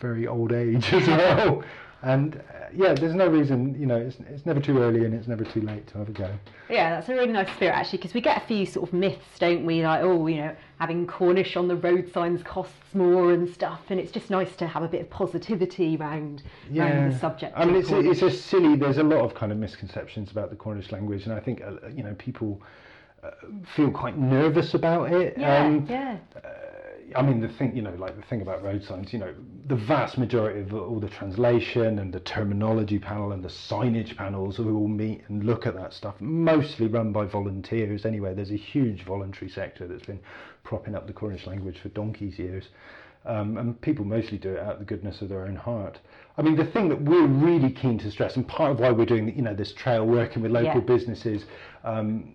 very 0.00 0.26
old 0.26 0.52
age 0.52 0.84
as 0.92 1.06
well. 1.06 1.62
And 2.04 2.36
uh, 2.36 2.66
yeah, 2.74 2.92
there's 2.92 3.14
no 3.14 3.28
reason, 3.28 3.74
you 3.80 3.86
know, 3.86 3.96
it's, 3.96 4.18
it's 4.28 4.44
never 4.44 4.60
too 4.60 4.78
early 4.78 5.06
and 5.06 5.14
it's 5.14 5.26
never 5.26 5.42
too 5.42 5.62
late 5.62 5.86
to 5.88 5.98
have 5.98 6.08
a 6.10 6.12
go. 6.12 6.30
Yeah, 6.68 6.90
that's 6.90 7.08
a 7.08 7.14
really 7.14 7.32
nice 7.32 7.50
spirit 7.54 7.72
actually, 7.74 7.96
because 7.98 8.12
we 8.12 8.20
get 8.20 8.36
a 8.42 8.46
few 8.46 8.66
sort 8.66 8.88
of 8.88 8.92
myths, 8.92 9.38
don't 9.38 9.64
we? 9.64 9.82
Like, 9.82 10.02
oh, 10.02 10.26
you 10.26 10.36
know, 10.36 10.54
having 10.78 11.06
Cornish 11.06 11.56
on 11.56 11.66
the 11.66 11.76
road 11.76 12.12
signs 12.12 12.42
costs 12.42 12.94
more 12.94 13.32
and 13.32 13.48
stuff, 13.48 13.80
and 13.88 13.98
it's 13.98 14.12
just 14.12 14.28
nice 14.28 14.54
to 14.56 14.66
have 14.66 14.82
a 14.82 14.88
bit 14.88 15.00
of 15.00 15.08
positivity 15.08 15.96
around, 15.96 16.42
around 16.76 17.10
the 17.12 17.18
subject. 17.18 17.54
I 17.56 17.64
mean, 17.64 17.76
it's 17.76 17.88
Cornish. 17.88 18.12
it's 18.12 18.22
a 18.22 18.30
silly. 18.30 18.76
There's 18.76 18.98
a 18.98 19.02
lot 19.02 19.20
of 19.20 19.34
kind 19.34 19.50
of 19.50 19.56
misconceptions 19.56 20.30
about 20.30 20.50
the 20.50 20.56
Cornish 20.56 20.92
language, 20.92 21.24
and 21.24 21.32
I 21.32 21.40
think 21.40 21.62
uh, 21.62 21.88
you 21.88 22.02
know 22.02 22.14
people 22.18 22.60
uh, 23.22 23.30
feel 23.74 23.90
quite 23.90 24.18
nervous 24.18 24.74
about 24.74 25.10
it. 25.10 25.38
yeah, 25.38 25.64
Um, 25.64 25.86
yeah. 25.88 26.18
I 27.14 27.22
mean, 27.22 27.40
the 27.40 27.48
thing, 27.48 27.76
you 27.76 27.82
know, 27.82 27.94
like 27.94 28.16
the 28.16 28.22
thing 28.22 28.42
about 28.42 28.62
road 28.62 28.82
signs, 28.84 29.12
you 29.12 29.18
know, 29.18 29.34
the 29.66 29.76
vast 29.76 30.18
majority 30.18 30.60
of 30.60 30.74
all 30.74 30.98
the 30.98 31.08
translation 31.08 31.98
and 31.98 32.12
the 32.12 32.20
terminology 32.20 32.98
panel 32.98 33.32
and 33.32 33.42
the 33.42 33.48
signage 33.48 34.16
panels 34.16 34.56
who 34.56 34.76
all 34.76 34.88
meet 34.88 35.22
and 35.28 35.44
look 35.44 35.66
at 35.66 35.74
that 35.74 35.92
stuff, 35.92 36.14
mostly 36.20 36.86
run 36.86 37.12
by 37.12 37.24
volunteers 37.24 38.04
anyway. 38.04 38.34
There's 38.34 38.50
a 38.50 38.56
huge 38.56 39.04
voluntary 39.04 39.50
sector 39.50 39.86
that's 39.86 40.04
been 40.04 40.20
propping 40.64 40.94
up 40.94 41.06
the 41.06 41.12
Cornish 41.12 41.46
language 41.46 41.78
for 41.80 41.88
donkey's 41.90 42.38
years. 42.38 42.68
Um, 43.26 43.56
and 43.56 43.80
people 43.80 44.04
mostly 44.04 44.36
do 44.36 44.52
it 44.52 44.58
out 44.58 44.74
of 44.74 44.78
the 44.80 44.84
goodness 44.84 45.22
of 45.22 45.30
their 45.30 45.46
own 45.46 45.56
heart. 45.56 45.98
I 46.36 46.42
mean, 46.42 46.56
the 46.56 46.66
thing 46.66 46.90
that 46.90 47.00
we're 47.00 47.26
really 47.26 47.70
keen 47.70 47.98
to 48.00 48.10
stress, 48.10 48.36
and 48.36 48.46
part 48.46 48.72
of 48.72 48.80
why 48.80 48.90
we're 48.90 49.06
doing, 49.06 49.34
you 49.34 49.40
know, 49.40 49.54
this 49.54 49.72
trail 49.72 50.04
working 50.04 50.42
with 50.42 50.52
local 50.52 50.80
Yeah. 50.80 50.86
businesses, 50.86 51.46
um, 51.84 52.34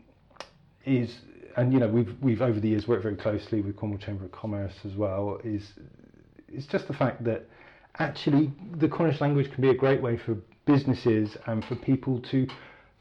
is 0.86 1.20
and 1.60 1.74
you 1.74 1.80
know 1.80 1.88
we've 1.88 2.16
we've 2.22 2.42
over 2.42 2.60
the 2.60 2.70
years 2.70 2.88
worked 2.88 3.04
very 3.04 3.18
closely 3.18 3.62
with 3.62 3.76
Cornwall 3.76 4.00
Chamber 4.00 4.26
of 4.26 4.32
Commerce 4.32 4.74
as 4.86 4.94
well 4.96 5.40
is 5.44 5.74
it's 6.48 6.66
just 6.66 6.88
the 6.88 6.94
fact 6.94 7.24
that 7.26 7.46
actually 8.00 8.52
the 8.78 8.88
Cornish 8.88 9.20
language 9.20 9.52
can 9.52 9.62
be 9.62 9.70
a 9.70 9.74
great 9.74 10.02
way 10.02 10.18
for 10.18 10.38
businesses 10.66 11.36
and 11.48 11.64
for 11.66 11.76
people 11.76 12.22
to 12.32 12.48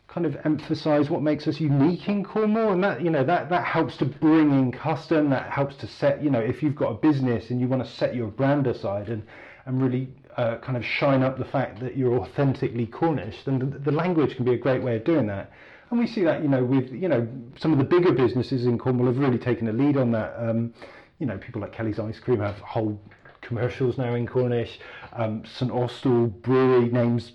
kind 0.08 0.26
of 0.26 0.36
emphasize 0.44 1.08
what 1.08 1.22
makes 1.22 1.46
us 1.46 1.60
unique 1.60 2.08
in 2.08 2.24
Cornwall. 2.24 2.72
And 2.72 2.82
that 2.82 3.00
you 3.00 3.10
know 3.10 3.22
that 3.24 3.48
that 3.48 3.64
helps 3.64 3.96
to 3.98 4.04
bring 4.04 4.50
in 4.50 4.72
custom 4.72 5.30
that 5.30 5.50
helps 5.50 5.76
to 5.76 5.86
set 5.86 6.22
you 6.22 6.30
know 6.30 6.40
if 6.40 6.60
you've 6.62 6.76
got 6.76 6.90
a 6.90 6.94
business 6.94 7.50
and 7.50 7.60
you 7.60 7.68
want 7.68 7.84
to 7.84 7.90
set 7.90 8.14
your 8.14 8.26
brand 8.26 8.66
aside 8.66 9.08
and 9.08 9.22
and 9.66 9.80
really 9.80 10.08
uh, 10.36 10.56
kind 10.58 10.76
of 10.76 10.84
shine 10.84 11.22
up 11.22 11.38
the 11.38 11.44
fact 11.44 11.78
that 11.80 11.96
you're 11.96 12.18
authentically 12.18 12.86
Cornish 12.86 13.44
then 13.44 13.58
the, 13.58 13.78
the 13.78 13.92
language 13.92 14.34
can 14.34 14.44
be 14.44 14.54
a 14.54 14.58
great 14.58 14.82
way 14.82 14.96
of 14.96 15.04
doing 15.04 15.26
that 15.28 15.52
and 15.90 15.98
we 15.98 16.06
see 16.06 16.22
that, 16.24 16.42
you 16.42 16.48
know, 16.48 16.64
with 16.64 16.90
you 16.92 17.08
know 17.08 17.26
some 17.58 17.72
of 17.72 17.78
the 17.78 17.84
bigger 17.84 18.12
businesses 18.12 18.66
in 18.66 18.78
Cornwall 18.78 19.06
have 19.06 19.18
really 19.18 19.38
taken 19.38 19.68
a 19.68 19.72
lead 19.72 19.96
on 19.96 20.10
that. 20.12 20.34
Um, 20.38 20.74
you 21.18 21.26
know, 21.26 21.38
people 21.38 21.60
like 21.60 21.72
Kelly's 21.72 21.98
Ice 21.98 22.20
Cream 22.20 22.40
have 22.40 22.56
whole 22.58 23.00
commercials 23.40 23.98
now 23.98 24.14
in 24.14 24.26
Cornish. 24.26 24.78
Um, 25.12 25.44
St 25.44 25.70
Austell 25.70 26.26
Brewery 26.26 26.90
names 26.90 27.32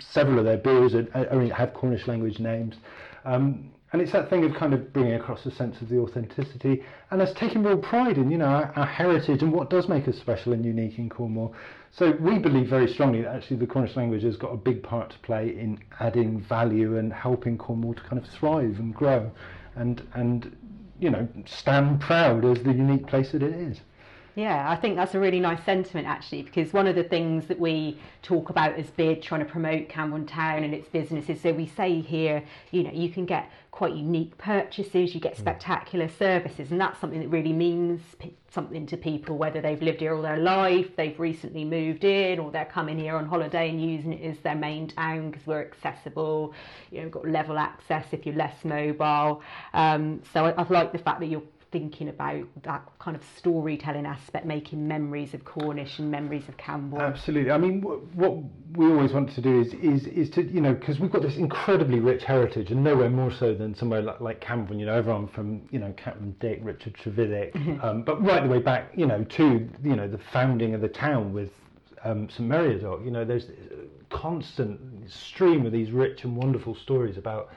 several 0.00 0.38
of 0.38 0.44
their 0.44 0.56
beers 0.56 0.94
are, 0.94 1.08
are, 1.14 1.44
have 1.54 1.74
Cornish 1.74 2.06
language 2.06 2.38
names. 2.40 2.76
Um, 3.24 3.70
and 3.92 4.00
it's 4.00 4.12
that 4.12 4.30
thing 4.30 4.44
of 4.44 4.54
kind 4.54 4.72
of 4.72 4.92
bringing 4.92 5.14
across 5.14 5.44
a 5.46 5.50
sense 5.50 5.80
of 5.80 5.88
the 5.88 5.98
authenticity 5.98 6.84
and 7.10 7.20
us 7.20 7.32
taking 7.34 7.64
real 7.64 7.76
pride 7.76 8.18
in, 8.18 8.30
you 8.30 8.38
know, 8.38 8.46
our, 8.46 8.72
our 8.76 8.86
heritage 8.86 9.42
and 9.42 9.52
what 9.52 9.68
does 9.68 9.88
make 9.88 10.06
us 10.06 10.16
special 10.16 10.52
and 10.52 10.64
unique 10.64 10.98
in 10.98 11.08
Cornwall. 11.08 11.54
So 11.90 12.12
we 12.20 12.38
believe 12.38 12.68
very 12.68 12.86
strongly 12.86 13.22
that 13.22 13.34
actually 13.34 13.56
the 13.56 13.66
Cornish 13.66 13.96
language 13.96 14.22
has 14.22 14.36
got 14.36 14.52
a 14.52 14.56
big 14.56 14.82
part 14.82 15.10
to 15.10 15.18
play 15.18 15.48
in 15.58 15.80
adding 15.98 16.40
value 16.40 16.98
and 16.98 17.12
helping 17.12 17.58
Cornwall 17.58 17.94
to 17.94 18.02
kind 18.02 18.18
of 18.18 18.28
thrive 18.28 18.78
and 18.78 18.94
grow 18.94 19.30
and, 19.74 20.06
and 20.14 20.56
you 21.00 21.10
know, 21.10 21.26
stand 21.46 22.00
proud 22.00 22.44
as 22.44 22.62
the 22.62 22.72
unique 22.72 23.08
place 23.08 23.32
that 23.32 23.42
it 23.42 23.54
is. 23.54 23.80
Yeah, 24.36 24.70
I 24.70 24.76
think 24.76 24.96
that's 24.96 25.14
a 25.14 25.20
really 25.20 25.40
nice 25.40 25.62
sentiment 25.64 26.06
actually, 26.06 26.42
because 26.42 26.72
one 26.72 26.86
of 26.86 26.94
the 26.94 27.02
things 27.02 27.46
that 27.46 27.58
we 27.58 27.98
talk 28.22 28.48
about 28.50 28.74
as 28.78 28.88
BID 28.90 29.22
trying 29.22 29.44
to 29.44 29.50
promote 29.50 29.88
Camborne 29.88 30.26
Town 30.26 30.62
and 30.62 30.72
its 30.72 30.88
businesses, 30.88 31.40
so 31.40 31.52
we 31.52 31.66
say 31.66 32.00
here, 32.00 32.42
you 32.70 32.84
know, 32.84 32.92
you 32.92 33.10
can 33.10 33.26
get 33.26 33.50
quite 33.72 33.94
unique 33.94 34.36
purchases, 34.38 35.14
you 35.14 35.20
get 35.20 35.36
spectacular 35.36 36.08
services, 36.08 36.70
and 36.70 36.80
that's 36.80 37.00
something 37.00 37.20
that 37.20 37.28
really 37.28 37.52
means 37.52 38.00
p- 38.18 38.34
something 38.50 38.86
to 38.86 38.96
people, 38.96 39.36
whether 39.36 39.60
they've 39.60 39.82
lived 39.82 40.00
here 40.00 40.14
all 40.14 40.22
their 40.22 40.36
life, 40.36 40.94
they've 40.96 41.18
recently 41.18 41.64
moved 41.64 42.04
in, 42.04 42.38
or 42.38 42.50
they're 42.50 42.64
coming 42.64 42.98
here 42.98 43.16
on 43.16 43.26
holiday 43.26 43.68
and 43.68 43.82
using 43.82 44.12
it 44.12 44.24
as 44.24 44.38
their 44.40 44.54
main 44.54 44.86
town 44.86 45.30
because 45.30 45.46
we're 45.46 45.60
accessible, 45.62 46.54
you 46.90 46.98
know, 46.98 47.04
we've 47.04 47.12
got 47.12 47.28
level 47.28 47.58
access 47.58 48.06
if 48.12 48.26
you're 48.26 48.34
less 48.34 48.64
mobile. 48.64 49.42
Um, 49.74 50.22
so 50.32 50.46
I, 50.46 50.60
I've 50.60 50.70
liked 50.70 50.92
the 50.92 50.98
fact 50.98 51.20
that 51.20 51.26
you're 51.26 51.42
thinking 51.72 52.08
about 52.08 52.44
that 52.62 52.82
kind 52.98 53.16
of 53.16 53.22
storytelling 53.36 54.06
aspect, 54.06 54.44
making 54.44 54.86
memories 54.86 55.34
of 55.34 55.44
Cornish 55.44 55.98
and 55.98 56.10
memories 56.10 56.48
of 56.48 56.56
Camborne. 56.56 57.02
Absolutely. 57.02 57.50
I 57.50 57.58
mean, 57.58 57.80
what, 57.80 58.02
what 58.14 58.38
we 58.76 58.86
always 58.86 59.12
want 59.12 59.32
to 59.34 59.40
do 59.40 59.60
is 59.60 59.74
is 59.74 60.06
is 60.06 60.30
to 60.30 60.42
you 60.42 60.60
know 60.60 60.74
because 60.74 60.98
we've 60.98 61.10
got 61.10 61.22
this 61.22 61.36
incredibly 61.36 62.00
rich 62.00 62.24
heritage, 62.24 62.70
and 62.70 62.82
nowhere 62.82 63.10
more 63.10 63.30
so 63.30 63.54
than 63.54 63.74
somewhere 63.74 64.02
like, 64.02 64.20
like 64.20 64.40
Camborne. 64.40 64.78
You 64.78 64.86
know, 64.86 64.94
everyone 64.94 65.28
from 65.28 65.62
you 65.70 65.78
know 65.78 65.92
Captain 65.96 66.34
Dick, 66.40 66.60
Richard 66.62 66.94
Trevithick, 66.94 67.54
um, 67.84 68.02
but 68.02 68.22
right 68.22 68.42
the 68.42 68.48
way 68.48 68.58
back, 68.58 68.92
you 68.94 69.06
know, 69.06 69.24
to 69.24 69.68
you 69.82 69.96
know 69.96 70.08
the 70.08 70.20
founding 70.32 70.74
of 70.74 70.80
the 70.80 70.88
town 70.88 71.32
with 71.32 71.50
um, 72.04 72.28
St 72.28 72.48
Meriadoc. 72.48 73.04
You 73.04 73.10
know, 73.10 73.24
there's 73.24 73.44
a 73.44 74.14
constant 74.14 75.10
stream 75.10 75.66
of 75.66 75.72
these 75.72 75.90
rich 75.92 76.24
and 76.24 76.36
wonderful 76.36 76.74
stories 76.74 77.16
about 77.16 77.50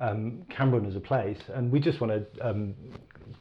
um, 0.00 0.42
Camborne 0.48 0.86
as 0.86 0.96
a 0.96 1.00
place, 1.00 1.38
and 1.54 1.70
we 1.70 1.78
just 1.78 2.00
want 2.00 2.12
to 2.12 2.48
um, 2.48 2.74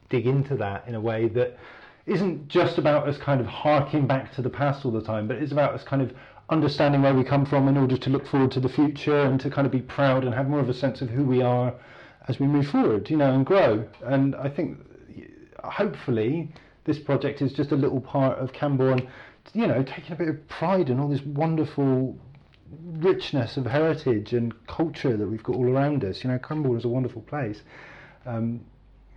dig 0.10 0.28
into 0.28 0.56
that 0.58 0.88
in 0.88 0.96
a 0.96 1.02
way 1.02 1.28
that 1.30 1.58
isn't 2.06 2.48
just 2.48 2.78
about 2.78 3.08
us 3.08 3.18
kind 3.18 3.40
of 3.40 3.48
harking 3.48 4.08
back 4.08 4.34
to 4.34 4.42
the 4.42 4.50
past 4.50 4.86
all 4.86 4.92
the 4.92 5.02
time, 5.02 5.28
but 5.28 5.38
it's 5.38 5.52
about 5.52 5.74
us 5.74 5.84
kind 5.84 6.02
of 6.02 6.12
understanding 6.50 7.02
where 7.02 7.14
we 7.14 7.24
come 7.24 7.46
from 7.46 7.68
in 7.68 7.78
order 7.78 7.96
to 7.96 8.10
look 8.10 8.26
forward 8.28 8.52
to 8.52 8.60
the 8.60 8.70
future 8.70 9.22
and 9.22 9.40
to 9.40 9.50
kind 9.50 9.66
of 9.66 9.72
be 9.72 9.82
proud 9.82 10.24
and 10.24 10.34
have 10.34 10.50
more 10.50 10.60
of 10.60 10.70
a 10.70 10.74
sense 10.74 11.02
of 11.02 11.10
who 11.10 11.24
we 11.24 11.42
are 11.42 11.74
as 12.28 12.40
we 12.40 12.48
move 12.48 12.68
forward, 12.68 13.10
you 13.10 13.18
know, 13.18 13.34
and 13.34 13.46
grow. 13.46 13.88
And 14.04 14.36
I 14.36 14.50
think 14.50 14.80
hopefully 15.64 16.52
this 16.86 17.00
project 17.00 17.42
is 17.42 17.54
just 17.54 17.72
a 17.72 17.76
little 17.76 18.02
part 18.02 18.40
of 18.40 18.52
Camborne, 18.54 19.08
you 19.54 19.68
know, 19.68 19.84
taking 19.84 20.14
a 20.14 20.16
bit 20.16 20.28
of 20.28 20.48
pride 20.48 20.90
in 20.90 21.00
all 21.00 21.08
this 21.08 21.22
wonderful 21.22 22.18
richness 22.98 23.58
of 23.58 23.66
heritage 23.66 24.34
and 24.34 24.54
culture 24.68 25.18
that 25.18 25.28
we've 25.28 25.44
got 25.44 25.56
all 25.56 25.70
around 25.70 26.04
us. 26.04 26.24
You 26.24 26.32
know, 26.32 26.40
Camborne 26.40 26.78
is 26.78 26.86
a 26.86 26.90
wonderful 26.90 27.22
place. 27.22 27.62
Um, 28.26 28.62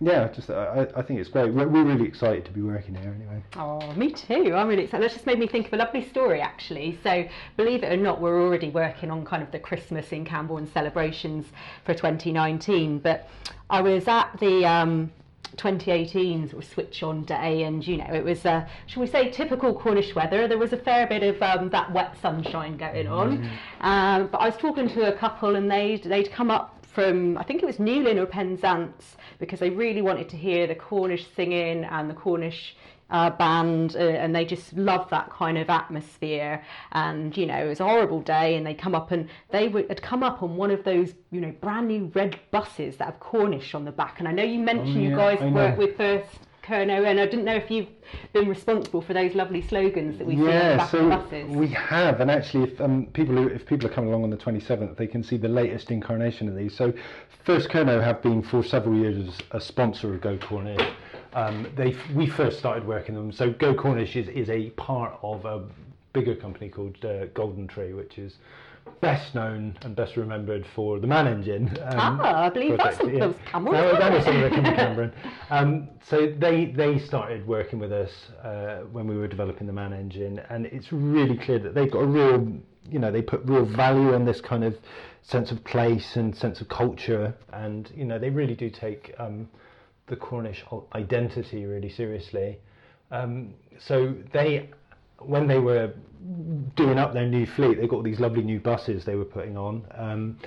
yeah, 0.03 0.27
just 0.27 0.49
I, 0.49 0.87
I 0.95 1.01
think 1.01 1.19
it's 1.19 1.29
great. 1.29 1.53
We're, 1.53 1.67
we're 1.67 1.85
really 1.85 2.05
excited 2.05 2.43
to 2.45 2.51
be 2.51 2.61
working 2.61 2.93
here 2.95 3.13
anyway. 3.15 3.41
Oh, 3.55 3.93
me 3.93 4.11
too. 4.11 4.53
I'm 4.53 4.67
really 4.67 4.83
excited. 4.83 5.03
That's 5.03 5.13
just 5.13 5.25
made 5.25 5.39
me 5.39 5.47
think 5.47 5.67
of 5.67 5.73
a 5.73 5.77
lovely 5.77 6.07
story 6.09 6.41
actually. 6.41 6.99
So, 7.03 7.25
believe 7.55 7.83
it 7.83 7.91
or 7.91 7.97
not, 7.97 8.19
we're 8.19 8.41
already 8.41 8.69
working 8.69 9.09
on 9.09 9.23
kind 9.23 9.41
of 9.41 9.51
the 9.51 9.59
Christmas 9.59 10.11
in 10.11 10.25
Camborne 10.25 10.67
celebrations 10.67 11.45
for 11.85 11.93
2019. 11.93 12.99
But 12.99 13.29
I 13.69 13.81
was 13.81 14.07
at 14.09 14.37
the 14.41 14.65
um, 14.65 15.09
2018 15.55 16.49
sort 16.49 16.63
of 16.63 16.69
switch 16.69 17.01
on 17.01 17.23
day, 17.23 17.63
and 17.63 17.87
you 17.87 17.97
know, 17.97 18.13
it 18.13 18.25
was, 18.25 18.45
uh, 18.45 18.67
shall 18.87 19.01
we 19.01 19.07
say, 19.07 19.29
typical 19.31 19.73
Cornish 19.73 20.13
weather. 20.15 20.47
There 20.47 20.57
was 20.57 20.73
a 20.73 20.77
fair 20.77 21.07
bit 21.07 21.23
of 21.23 21.41
um, 21.41 21.69
that 21.69 21.93
wet 21.93 22.17
sunshine 22.21 22.75
going 22.75 23.07
on. 23.07 23.49
Um, 23.81 24.27
but 24.31 24.39
I 24.39 24.47
was 24.47 24.57
talking 24.57 24.89
to 24.89 25.13
a 25.13 25.17
couple, 25.17 25.55
and 25.55 25.71
they'd 25.71 26.03
they'd 26.03 26.31
come 26.31 26.51
up 26.51 26.72
from 26.93 27.37
I 27.37 27.43
think 27.43 27.63
it 27.63 27.65
was 27.65 27.77
Newlyn 27.77 28.17
or 28.17 28.25
Penzance 28.25 29.15
because 29.39 29.59
they 29.59 29.69
really 29.69 30.01
wanted 30.01 30.29
to 30.29 30.37
hear 30.37 30.67
the 30.67 30.75
Cornish 30.75 31.27
singing 31.35 31.83
and 31.83 32.09
the 32.09 32.13
Cornish 32.13 32.75
uh, 33.09 33.29
band, 33.29 33.95
uh, 33.95 33.99
and 33.99 34.35
they 34.35 34.43
just 34.43 34.73
love 34.73 35.09
that 35.11 35.29
kind 35.29 35.57
of 35.57 35.69
atmosphere. 35.69 36.63
And 36.91 37.35
you 37.37 37.45
know, 37.45 37.65
it 37.65 37.69
was 37.69 37.79
a 37.79 37.83
horrible 37.85 38.21
day, 38.21 38.55
and 38.55 38.65
they 38.65 38.73
come 38.73 38.95
up 38.95 39.11
and 39.11 39.29
they 39.51 39.67
would, 39.67 39.87
had 39.87 40.01
come 40.01 40.23
up 40.23 40.41
on 40.41 40.55
one 40.55 40.71
of 40.71 40.83
those 40.83 41.13
you 41.31 41.39
know 41.39 41.53
brand 41.61 41.87
new 41.87 42.11
red 42.13 42.39
buses 42.51 42.97
that 42.97 43.05
have 43.05 43.19
Cornish 43.19 43.75
on 43.75 43.85
the 43.85 43.91
back. 43.91 44.19
And 44.19 44.27
I 44.27 44.31
know 44.31 44.43
you 44.43 44.59
mentioned 44.59 45.01
you 45.01 45.11
yeah, 45.11 45.15
guys 45.15 45.41
I 45.41 45.45
work 45.45 45.77
with 45.77 45.97
First. 45.97 46.39
Kernow, 46.63 47.05
and 47.05 47.19
I 47.19 47.25
didn't 47.25 47.45
know 47.45 47.55
if 47.55 47.69
you've 47.69 47.89
been 48.31 48.47
responsible 48.47 49.01
for 49.01 49.13
those 49.13 49.35
lovely 49.35 49.61
slogans 49.61 50.17
that 50.17 50.25
we 50.25 50.35
see 50.35 50.41
on 50.41 50.45
the 50.47 50.51
yeah, 50.51 50.77
back 50.77 50.89
so 50.89 51.11
of 51.11 51.29
buses. 51.29 51.49
we 51.49 51.67
have, 51.67 52.21
and 52.21 52.31
actually, 52.31 52.71
if 52.71 52.79
um, 52.79 53.07
people 53.07 53.35
who, 53.35 53.47
if 53.47 53.65
people 53.65 53.87
are 53.87 53.93
coming 53.93 54.09
along 54.09 54.23
on 54.23 54.29
the 54.29 54.37
27th, 54.37 54.95
they 54.95 55.07
can 55.07 55.23
see 55.23 55.37
the 55.37 55.47
latest 55.47 55.91
incarnation 55.91 56.47
of 56.47 56.55
these. 56.55 56.75
So, 56.75 56.93
First 57.43 57.69
Kernow 57.69 58.01
have 58.01 58.21
been 58.21 58.41
for 58.41 58.63
several 58.63 58.95
years 58.95 59.37
a 59.51 59.59
sponsor 59.59 60.13
of 60.13 60.21
Go 60.21 60.37
Cornish. 60.37 60.93
Um, 61.33 61.67
they 61.75 61.95
we 62.13 62.27
first 62.27 62.59
started 62.59 62.85
working 62.87 63.15
them. 63.15 63.31
So 63.31 63.51
Go 63.51 63.73
Cornish 63.73 64.15
is, 64.15 64.29
is 64.29 64.49
a 64.49 64.69
part 64.71 65.19
of 65.21 65.45
a 65.45 65.63
bigger 66.13 66.35
company 66.35 66.69
called 66.69 67.03
uh, 67.03 67.25
Golden 67.33 67.67
Tree, 67.67 67.93
which 67.93 68.17
is 68.17 68.37
best 69.01 69.35
known 69.35 69.77
and 69.81 69.95
best 69.95 70.15
remembered 70.15 70.65
for 70.75 70.99
the 70.99 71.07
Man 71.07 71.27
Engine. 71.27 71.67
Um, 71.81 72.19
ah, 72.21 72.45
I 72.45 72.49
believe 72.49 72.77
that's 72.77 72.97
some, 72.97 73.13
yeah. 73.13 73.33
Cameron. 73.51 73.73
No, 73.73 73.99
that 73.99 74.13
was 74.13 74.23
some 74.23 74.41
of 74.41 74.51
Cameron. 74.51 75.13
Um, 75.49 75.89
so 76.09 76.33
they 76.37 76.65
they 76.65 76.99
started 76.99 77.45
working 77.45 77.79
with 77.79 77.91
us 77.91 78.11
uh, 78.43 78.83
when 78.91 79.07
we 79.07 79.17
were 79.17 79.27
developing 79.27 79.67
the 79.67 79.73
Man 79.73 79.93
Engine, 79.93 80.39
and 80.49 80.65
it's 80.67 80.91
really 80.91 81.37
clear 81.37 81.59
that 81.59 81.75
they've 81.75 81.91
got 81.91 81.99
a 81.99 82.07
real, 82.07 82.47
you 82.89 82.99
know, 82.99 83.11
they 83.11 83.21
put 83.21 83.41
real 83.43 83.65
value 83.65 84.13
in 84.13 84.25
this 84.25 84.39
kind 84.39 84.63
of 84.63 84.75
sense 85.21 85.51
of 85.51 85.63
place 85.63 86.15
and 86.15 86.35
sense 86.35 86.61
of 86.61 86.69
culture, 86.69 87.35
and 87.51 87.91
you 87.95 88.05
know, 88.05 88.17
they 88.17 88.29
really 88.29 88.55
do 88.55 88.69
take 88.69 89.13
um, 89.19 89.49
the 90.07 90.15
Cornish 90.15 90.63
identity 90.95 91.65
really 91.65 91.89
seriously. 91.89 92.57
Um, 93.11 93.53
so 93.79 94.15
they 94.31 94.69
when 95.27 95.47
they 95.47 95.59
were 95.59 95.93
doing 96.75 96.97
up 96.97 97.13
their 97.13 97.27
new 97.27 97.45
fleet, 97.45 97.79
they 97.79 97.87
got 97.87 98.03
these 98.03 98.19
lovely 98.19 98.43
new 98.43 98.59
buses 98.59 99.05
they 99.05 99.15
were 99.15 99.25
putting 99.25 99.57
on. 99.57 99.85
Um, 99.95 100.37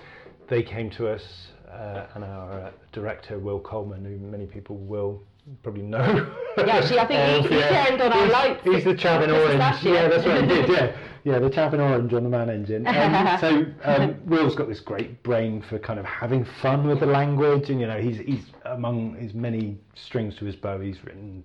they 0.49 0.62
came 0.62 0.90
to 0.90 1.09
us, 1.09 1.49
uh, 1.71 2.06
and 2.14 2.25
our 2.25 2.52
uh, 2.52 2.71
director 2.92 3.38
Will 3.38 3.61
Coleman, 3.61 4.04
who 4.04 4.16
many 4.18 4.47
people 4.47 4.76
will 4.76 5.23
probably 5.62 5.83
know. 5.83 6.33
Yeah, 6.56 6.76
actually, 6.76 6.99
I 6.99 7.06
think 7.06 7.47
he, 7.47 7.49
he 7.54 7.61
yeah. 7.61 7.87
turned 7.87 8.02
on 8.02 8.12
our 8.12 8.26
lights. 8.28 8.64
He's 8.64 8.85
the 8.85 8.95
chap 8.95 9.23
in 9.23 9.30
orange. 9.30 9.83
Yeah, 9.83 10.09
that's 10.09 10.25
what 10.25 10.40
he 10.40 10.47
did. 10.47 10.68
Yeah, 10.68 10.97
yeah, 11.25 11.38
the 11.38 11.50
chap 11.50 11.75
in 11.75 11.80
orange 11.80 12.12
on 12.12 12.23
the 12.23 12.28
man 12.28 12.50
engine. 12.50 12.87
Um, 12.87 13.38
so 13.40 13.66
um, 13.85 14.16
Will's 14.26 14.56
got 14.56 14.68
this 14.68 14.80
great 14.80 15.23
brain 15.23 15.62
for 15.68 15.78
kind 15.78 15.99
of 15.99 16.06
having 16.06 16.45
fun 16.62 16.87
with 16.87 17.00
the 17.00 17.06
language, 17.06 17.71
and 17.71 17.80
you 17.80 17.87
know, 17.87 18.00
he's 18.00 18.18
he's 18.18 18.47
among 18.64 19.16
his 19.16 19.35
many 19.35 19.78
strings 19.95 20.37
to 20.37 20.45
his 20.45 20.56
bow. 20.56 20.80
He's 20.80 21.02
written 21.04 21.45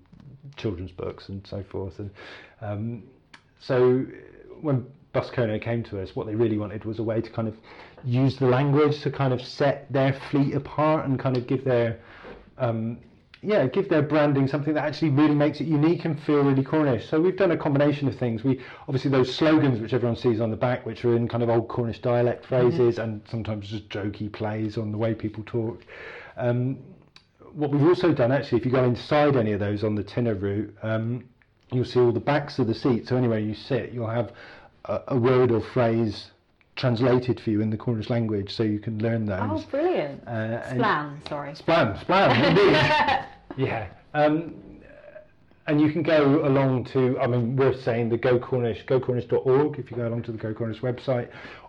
children's 0.56 0.92
books 0.92 1.28
and 1.28 1.46
so 1.46 1.62
forth, 1.70 1.98
and 1.98 2.10
um, 2.60 3.04
so 3.62 4.04
when 4.60 4.86
Buscona 5.14 5.62
came 5.62 5.84
to 5.84 6.02
us, 6.02 6.16
what 6.16 6.26
they 6.26 6.34
really 6.34 6.58
wanted 6.58 6.84
was 6.84 6.98
a 6.98 7.02
way 7.02 7.20
to 7.20 7.30
kind 7.30 7.46
of 7.46 7.56
use 8.04 8.36
the 8.36 8.46
language 8.46 9.00
to 9.02 9.10
kind 9.10 9.32
of 9.32 9.40
set 9.40 9.90
their 9.92 10.12
fleet 10.30 10.54
apart 10.54 11.06
and 11.06 11.18
kind 11.18 11.36
of 11.36 11.46
give 11.46 11.64
their 11.64 12.00
um, 12.58 12.98
yeah, 13.44 13.66
give 13.66 13.88
their 13.88 14.02
branding 14.02 14.46
something 14.46 14.74
that 14.74 14.84
actually 14.84 15.10
really 15.10 15.34
makes 15.34 15.60
it 15.60 15.66
unique 15.66 16.04
and 16.04 16.20
feel 16.22 16.44
really 16.44 16.62
Cornish. 16.62 17.08
So 17.08 17.20
we've 17.20 17.36
done 17.36 17.50
a 17.50 17.56
combination 17.56 18.06
of 18.06 18.16
things. 18.16 18.44
We 18.44 18.60
obviously 18.82 19.10
those 19.10 19.34
slogans 19.34 19.80
which 19.80 19.92
everyone 19.92 20.16
sees 20.16 20.40
on 20.40 20.50
the 20.50 20.56
back, 20.56 20.86
which 20.86 21.04
are 21.04 21.16
in 21.16 21.26
kind 21.28 21.42
of 21.42 21.50
old 21.50 21.68
Cornish 21.68 22.00
dialect 22.00 22.44
mm-hmm. 22.44 22.48
phrases 22.54 22.96
mm-hmm. 22.96 23.02
and 23.02 23.22
sometimes 23.28 23.68
just 23.68 23.88
jokey 23.88 24.30
plays 24.32 24.78
on 24.78 24.92
the 24.92 24.98
way 24.98 25.14
people 25.14 25.42
talk. 25.44 25.82
Um, 26.36 26.78
what 27.52 27.70
we've 27.70 27.86
also 27.86 28.12
done 28.12 28.30
actually, 28.30 28.58
if 28.58 28.64
you 28.64 28.70
go 28.70 28.84
inside 28.84 29.36
any 29.36 29.52
of 29.52 29.60
those 29.60 29.82
on 29.82 29.96
the 29.96 30.04
Tinner 30.04 30.34
route, 30.34 30.74
um, 30.82 31.24
you'll 31.72 31.84
see 31.84 32.00
all 32.00 32.12
the 32.12 32.20
backs 32.20 32.58
of 32.58 32.66
the 32.66 32.74
seats. 32.74 33.08
So 33.08 33.16
anywhere 33.16 33.38
you 33.38 33.54
sit, 33.54 33.92
you'll 33.92 34.10
have 34.10 34.32
a, 34.84 35.00
a, 35.08 35.16
word 35.16 35.50
or 35.50 35.60
phrase 35.60 36.30
translated 36.76 37.40
for 37.40 37.50
you 37.50 37.60
in 37.60 37.70
the 37.70 37.76
Cornish 37.76 38.10
language, 38.10 38.54
so 38.54 38.62
you 38.62 38.78
can 38.78 38.98
learn 38.98 39.26
those. 39.26 39.40
Oh, 39.42 39.64
brilliant! 39.70 40.26
Uh, 40.26 40.62
splan, 40.62 41.28
sorry. 41.28 41.52
Splan, 41.52 42.04
splan, 42.04 42.48
indeed. 42.48 43.66
yeah. 43.68 43.88
Um, 44.14 44.54
and 45.66 45.80
you 45.80 45.92
can 45.92 46.02
go 46.02 46.44
along 46.44 46.84
to, 46.86 47.18
I 47.20 47.26
mean, 47.28 47.56
we're 47.56 47.74
saying 47.74 48.08
the 48.08 48.16
Go 48.16 48.38
Cornish, 48.38 48.84
gocornish.org, 48.86 49.78
if 49.78 49.90
you 49.90 49.96
go 49.96 50.08
along 50.08 50.24
to 50.24 50.32
the 50.32 50.38
Go 50.38 50.52
Cornish 50.52 50.80
website, 50.80 51.28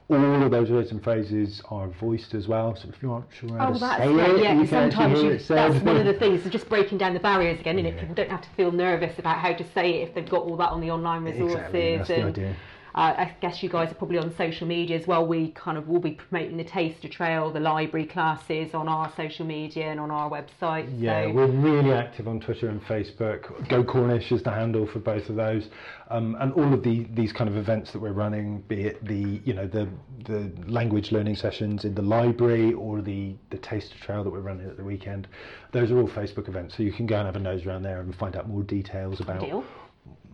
all 0.09 0.43
of 0.43 0.51
those 0.51 0.69
words 0.69 0.91
and 0.91 1.03
phrases 1.03 1.61
are 1.69 1.87
voiced 1.87 2.33
as 2.33 2.47
well. 2.47 2.75
So 2.75 2.89
if 2.89 3.01
you 3.01 3.11
aren't 3.11 3.25
sure 3.33 3.57
how 3.57 3.69
oh, 3.69 3.73
to 3.73 3.79
say 3.79 4.31
it, 4.31 4.43
yeah, 4.43 4.59
you 4.59 4.67
sometimes 4.67 5.21
you, 5.21 5.37
that's 5.37 5.83
one 5.83 5.97
of 5.97 6.05
the 6.05 6.13
things. 6.19 6.43
So 6.43 6.49
just 6.49 6.67
breaking 6.69 6.97
down 6.97 7.13
the 7.13 7.19
barriers 7.19 7.59
again, 7.59 7.77
yeah. 7.77 7.91
People 7.99 8.15
don't 8.15 8.29
have 8.29 8.41
to 8.41 8.49
feel 8.57 8.71
nervous 8.71 9.17
about 9.19 9.37
how 9.37 9.53
to 9.53 9.63
say 9.73 10.01
it 10.01 10.09
if 10.09 10.15
they've 10.15 10.29
got 10.29 10.43
all 10.43 10.57
that 10.57 10.69
on 10.69 10.81
the 10.81 10.91
online 10.91 11.23
resources. 11.23 11.55
Exactly, 11.55 11.97
that's 11.97 12.09
and, 12.09 12.23
the 12.23 12.27
idea. 12.27 12.55
Uh, 12.95 13.13
I 13.17 13.35
guess 13.41 13.63
you 13.63 13.69
guys 13.69 13.91
are 13.91 13.95
probably 13.95 14.19
on 14.19 14.35
social 14.35 14.67
media 14.67 14.95
as 14.95 15.07
well. 15.07 15.25
We 15.25 15.49
kind 15.51 15.79
of 15.79 15.87
will 15.87 15.99
be 15.99 16.11
promoting 16.11 16.57
the 16.57 16.63
Taster 16.63 17.09
Trail, 17.09 17.51
the 17.51 17.59
library 17.59 18.05
classes 18.05 18.75
on 18.75 18.87
our 18.87 19.11
social 19.17 19.47
media 19.47 19.87
and 19.87 19.99
on 19.99 20.11
our 20.11 20.29
website. 20.29 20.93
Yeah, 20.99 21.23
so. 21.23 21.31
we're 21.31 21.47
really 21.47 21.91
active 21.91 22.27
on 22.27 22.39
Twitter 22.39 22.69
and 22.69 22.79
Facebook. 22.83 23.67
Go 23.67 23.83
Cornish 23.83 24.31
is 24.31 24.43
the 24.43 24.51
handle 24.51 24.85
for 24.85 24.99
both 24.99 25.27
of 25.29 25.35
those, 25.35 25.69
um, 26.11 26.37
and 26.39 26.53
all 26.53 26.71
of 26.71 26.83
the 26.83 27.07
these 27.15 27.33
kind 27.33 27.49
of 27.49 27.57
events 27.57 27.91
that 27.93 27.99
we're 27.99 28.11
running, 28.11 28.61
be 28.67 28.83
it 28.83 29.03
the 29.03 29.41
you 29.43 29.53
know 29.53 29.65
the 29.65 29.89
the 30.25 30.51
language 30.67 31.11
learning 31.11 31.35
sessions 31.35 31.85
in 31.85 31.95
the 31.95 32.01
library 32.01 32.73
or 32.73 33.01
the 33.01 33.35
the 33.49 33.57
Taster 33.57 33.97
Trail 33.97 34.23
that 34.23 34.29
we're 34.29 34.39
running 34.39 34.67
at 34.67 34.77
the 34.77 34.83
weekend. 34.83 35.27
Those 35.71 35.89
are 35.89 35.97
all 35.97 36.07
Facebook 36.07 36.47
events, 36.47 36.77
so 36.77 36.83
you 36.83 36.91
can 36.91 37.07
go 37.07 37.17
and 37.17 37.25
have 37.25 37.35
a 37.35 37.39
nose 37.39 37.65
around 37.65 37.81
there 37.81 38.01
and 38.01 38.15
find 38.15 38.35
out 38.35 38.47
more 38.47 38.61
details 38.61 39.19
about. 39.19 39.39
Deal 39.39 39.63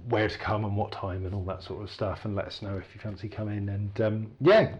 where 0.07 0.27
to 0.27 0.37
come 0.37 0.65
and 0.65 0.75
what 0.75 0.91
time 0.91 1.25
and 1.25 1.35
all 1.35 1.43
that 1.45 1.63
sort 1.63 1.83
of 1.83 1.89
stuff, 1.89 2.25
and 2.25 2.35
let 2.35 2.45
us 2.45 2.61
know 2.61 2.77
if 2.77 2.85
you 2.93 3.01
fancy 3.01 3.27
coming. 3.27 3.69
And 3.69 4.01
um, 4.01 4.31
yeah, 4.39 4.75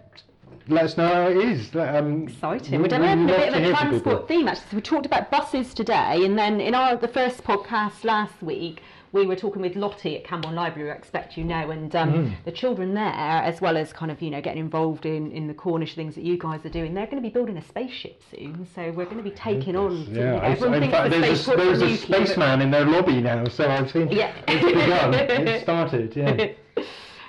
let 0.67 0.85
us 0.85 0.97
know 0.97 1.07
how 1.07 1.27
it 1.27 1.37
is. 1.37 1.75
Um, 1.75 2.27
Exciting. 2.27 2.81
We're 2.81 2.87
developing 2.87 3.25
a 3.25 3.27
bit 3.27 3.53
of 3.53 3.63
a 3.63 3.69
transport 3.75 4.27
theme 4.27 4.47
actually. 4.47 4.69
So 4.69 4.75
we 4.77 4.81
talked 4.81 5.05
about 5.05 5.31
buses 5.31 5.73
today, 5.73 6.25
and 6.25 6.37
then 6.37 6.61
in 6.61 6.75
our 6.75 6.95
the 6.95 7.07
first 7.07 7.43
podcast 7.43 8.03
last 8.03 8.41
week 8.41 8.81
we 9.11 9.25
were 9.25 9.35
talking 9.35 9.61
with 9.61 9.75
Lottie 9.75 10.17
at 10.17 10.23
Camborne 10.23 10.55
Library, 10.55 10.91
I 10.91 10.95
expect 10.95 11.37
you 11.37 11.43
know, 11.43 11.69
and 11.71 11.95
um, 11.95 12.13
mm. 12.13 12.33
the 12.45 12.51
children 12.51 12.93
there, 12.93 13.03
as 13.03 13.61
well 13.61 13.77
as 13.77 13.91
kind 13.93 14.11
of, 14.11 14.21
you 14.21 14.29
know, 14.29 14.41
getting 14.41 14.61
involved 14.61 15.05
in, 15.05 15.31
in 15.31 15.47
the 15.47 15.53
Cornish 15.53 15.95
things 15.95 16.15
that 16.15 16.23
you 16.23 16.37
guys 16.37 16.65
are 16.65 16.69
doing, 16.69 16.93
they're 16.93 17.05
going 17.05 17.21
to 17.21 17.27
be 17.27 17.33
building 17.33 17.57
a 17.57 17.63
spaceship 17.63 18.21
soon. 18.31 18.67
So 18.75 18.91
we're 18.91 19.05
going 19.05 19.17
to 19.17 19.23
be 19.23 19.31
taking 19.31 19.75
on. 19.75 20.05
Yeah, 20.13 20.41
everyone 20.43 20.79
thinks 20.79 20.95
fact, 20.95 21.11
the 21.11 21.19
there's, 21.19 21.47
a, 21.47 21.55
there's 21.55 21.81
a 21.81 21.97
spaceman 21.97 22.61
in 22.61 22.71
their 22.71 22.85
lobby 22.85 23.21
now, 23.21 23.47
so 23.47 23.69
I've 23.69 23.91
seen 23.91 24.09
yeah. 24.11 24.33
it's 24.47 24.65
begun. 24.65 25.13
it 25.13 25.61
started, 25.63 26.15
yeah. 26.15 26.53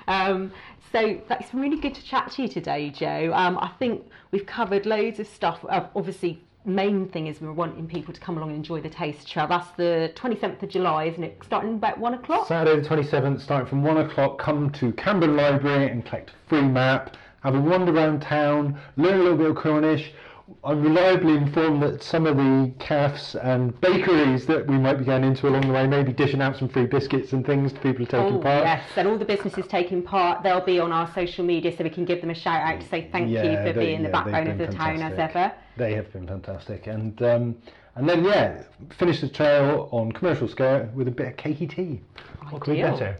Um, 0.09 0.51
so 0.91 1.21
that's 1.29 1.55
really 1.55 1.79
good 1.79 1.95
to 1.95 2.03
chat 2.03 2.33
to 2.33 2.43
you 2.43 2.49
today, 2.49 2.91
Joe. 2.91 3.33
Um, 3.33 3.59
I 3.59 3.71
think 3.79 4.05
we've 4.33 4.45
covered 4.45 4.87
loads 4.87 5.21
of 5.21 5.29
stuff. 5.29 5.65
Uh, 5.69 5.87
obviously, 5.95 6.43
main 6.65 7.09
thing 7.09 7.27
is 7.27 7.41
we're 7.41 7.53
wanting 7.53 7.87
people 7.87 8.13
to 8.13 8.21
come 8.21 8.37
along 8.37 8.51
and 8.51 8.59
enjoy 8.59 8.81
the 8.81 8.89
taste 8.89 9.29
trail. 9.29 9.47
That's 9.47 9.71
the 9.77 10.13
27th 10.17 10.63
of 10.63 10.69
July, 10.69 11.05
isn't 11.05 11.23
it? 11.23 11.39
Starting 11.45 11.75
about 11.75 11.99
one 11.99 12.15
o'clock? 12.15 12.49
Saturday 12.49 12.81
the 12.81 12.89
27th, 12.89 13.41
starting 13.41 13.69
from 13.69 13.83
one 13.83 13.99
o'clock. 13.99 14.39
Come 14.39 14.71
to 14.73 14.93
Camborne 14.93 15.37
Library 15.37 15.91
and 15.91 16.05
collect 16.05 16.31
a 16.31 16.49
free 16.49 16.63
map. 16.63 17.17
Have 17.43 17.55
a 17.55 17.61
wander 17.61 17.93
around 17.93 18.21
town, 18.21 18.79
learn 18.99 19.15
a 19.15 19.23
little 19.23 19.39
bit 19.39 19.51
of 19.51 19.57
Cornish, 19.57 20.13
I'm 20.65 20.83
reliably 20.83 21.35
informed 21.35 21.83
that 21.83 22.03
some 22.03 22.27
of 22.27 22.37
the 22.37 22.73
cafes 22.79 23.35
and 23.35 23.79
bakeries 23.81 24.47
that 24.47 24.67
we 24.67 24.79
might 24.79 24.95
be 24.95 25.05
going 25.05 25.25
into 25.25 25.49
along 25.49 25.63
the 25.63 25.73
way 25.73 25.87
may 25.87 26.03
be 26.03 26.13
dishing 26.13 26.43
out 26.43 26.57
some 26.57 26.69
free 26.69 26.87
biscuits 26.87 27.33
and 27.33 27.45
things 27.47 27.73
to 27.73 27.81
people 27.81 28.05
taking 28.05 28.37
oh, 28.37 28.41
part. 28.41 28.65
Yes, 28.65 28.83
and 28.97 29.09
all 29.09 29.17
the 29.19 29.25
businesses 29.25 29.67
taking 29.67 30.03
part, 30.03 30.43
they'll 30.43 30.65
be 30.65 30.79
on 30.81 30.93
our 30.93 31.11
social 31.15 31.45
media 31.45 31.77
so 31.77 31.85
we 31.85 31.91
can 31.91 32.05
give 32.05 32.21
them 32.21 32.31
a 32.31 32.35
shout 32.35 32.61
out 32.61 32.81
to 32.81 32.89
say 32.89 33.09
thank 33.11 33.31
yeah, 33.31 33.45
you 33.45 33.57
for 33.67 33.73
they, 33.73 33.87
being 33.87 34.01
yeah, 34.01 34.07
the 34.07 34.13
backbone 34.13 34.49
of 34.49 34.59
the 34.59 34.67
fantastic. 34.67 35.01
town 35.01 35.13
as 35.13 35.19
ever. 35.19 35.53
They 35.77 35.95
have 35.95 36.13
been 36.13 36.27
fantastic. 36.27 36.87
And 36.87 37.23
um, 37.23 37.57
and 37.97 38.09
then, 38.09 38.25
yeah, 38.25 38.63
finish 38.99 39.21
the 39.21 39.29
trail 39.29 39.89
on 39.93 40.13
Commercial 40.13 40.49
scale 40.49 40.89
with 40.95 41.09
a 41.09 41.11
bit 41.11 41.29
of 41.29 41.37
cakey 41.37 41.69
tea. 41.69 42.01
What 42.51 42.63
could 42.63 42.77
be 42.77 42.83
better? 42.83 43.17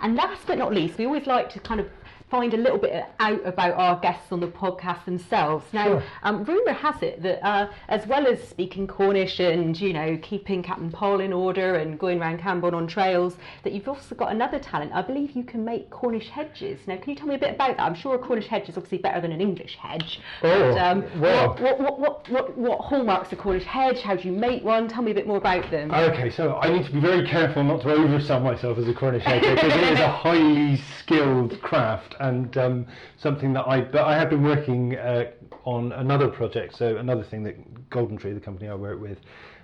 and 0.00 0.14
last 0.14 0.46
but 0.46 0.58
not 0.58 0.74
least, 0.74 0.98
we 0.98 1.06
always 1.06 1.26
like 1.26 1.50
to 1.50 1.60
kind 1.60 1.80
of 1.80 1.88
find 2.28 2.54
a 2.54 2.56
little 2.56 2.78
bit 2.78 3.04
out 3.20 3.44
about 3.46 3.74
our 3.74 4.00
guests 4.00 4.32
on 4.32 4.40
the 4.40 4.48
podcast 4.48 5.04
themselves. 5.04 5.64
Now, 5.72 5.86
sure. 5.86 6.02
um, 6.22 6.44
rumour 6.44 6.72
has 6.72 7.00
it 7.02 7.22
that 7.22 7.46
uh, 7.46 7.68
as 7.88 8.06
well 8.06 8.26
as 8.26 8.42
speaking 8.46 8.86
Cornish 8.86 9.38
and 9.38 9.78
you 9.80 9.92
know 9.92 10.18
keeping 10.22 10.62
Captain 10.62 10.90
Paul 10.90 11.20
in 11.20 11.32
order 11.32 11.76
and 11.76 11.98
going 11.98 12.20
around 12.20 12.40
Camborne 12.40 12.74
on 12.74 12.86
trails, 12.86 13.36
that 13.62 13.72
you've 13.72 13.88
also 13.88 14.14
got 14.14 14.32
another 14.32 14.58
talent. 14.58 14.92
I 14.92 15.02
believe 15.02 15.32
you 15.32 15.44
can 15.44 15.64
make 15.64 15.90
Cornish 15.90 16.28
hedges. 16.28 16.80
Now, 16.86 16.96
can 16.96 17.10
you 17.10 17.16
tell 17.16 17.28
me 17.28 17.36
a 17.36 17.38
bit 17.38 17.54
about 17.54 17.76
that? 17.76 17.82
I'm 17.82 17.94
sure 17.94 18.16
a 18.16 18.18
Cornish 18.18 18.46
hedge 18.46 18.68
is 18.68 18.76
obviously 18.76 18.98
better 18.98 19.20
than 19.20 19.32
an 19.32 19.40
English 19.40 19.76
hedge. 19.76 20.20
Oh, 20.42 20.72
but, 20.72 20.78
um, 20.78 21.04
well. 21.20 21.48
what, 21.60 21.80
what, 21.80 22.00
what, 22.00 22.28
what, 22.28 22.58
what 22.58 22.80
hallmarks 22.80 23.32
a 23.32 23.36
Cornish 23.36 23.64
hedge? 23.64 24.00
How 24.00 24.16
do 24.16 24.26
you 24.26 24.32
make 24.32 24.64
one? 24.64 24.88
Tell 24.88 25.02
me 25.02 25.12
a 25.12 25.14
bit 25.14 25.26
more 25.26 25.38
about 25.38 25.70
them. 25.70 25.92
Okay, 25.92 26.30
so 26.30 26.56
I 26.56 26.70
need 26.70 26.86
to 26.86 26.92
be 26.92 27.00
very 27.00 27.26
careful 27.26 27.62
not 27.62 27.82
to 27.82 27.88
oversell 27.88 28.42
myself 28.42 28.78
as 28.78 28.88
a 28.88 28.94
Cornish 28.94 29.22
hedge 29.22 29.42
because 29.42 29.72
it 29.72 29.92
is 29.92 30.00
a 30.00 30.08
highly 30.08 30.76
skilled 30.98 31.60
craft 31.62 32.15
and 32.20 32.56
um, 32.56 32.86
something 33.18 33.52
that 33.52 33.66
I 33.66 33.80
but 33.82 34.04
I 34.04 34.16
have 34.16 34.30
been 34.30 34.42
working 34.42 34.96
uh, 34.96 35.30
on 35.64 35.92
another 35.92 36.28
project. 36.28 36.76
So 36.76 36.96
another 36.96 37.24
thing 37.24 37.42
that 37.44 37.90
Golden 37.90 38.16
Tree, 38.16 38.32
the 38.32 38.40
company 38.40 38.68
I 38.68 38.74
work 38.74 39.00
with, 39.00 39.18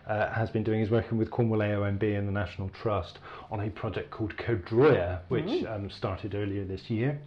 uh, 0.06 0.32
has 0.32 0.50
been 0.50 0.64
doing 0.64 0.80
is 0.80 0.90
working 0.90 1.18
with 1.18 1.30
Cornwall 1.30 1.60
AONB 1.60 2.18
and 2.18 2.26
the 2.26 2.32
National 2.32 2.68
Trust 2.70 3.18
on 3.50 3.60
a 3.60 3.70
project 3.70 4.10
called 4.10 4.36
Kerdroya, 4.36 5.20
which 5.28 5.44
mm. 5.44 5.74
um, 5.74 5.90
started 5.90 6.34
earlier 6.34 6.64
this 6.64 6.88
year. 6.88 7.18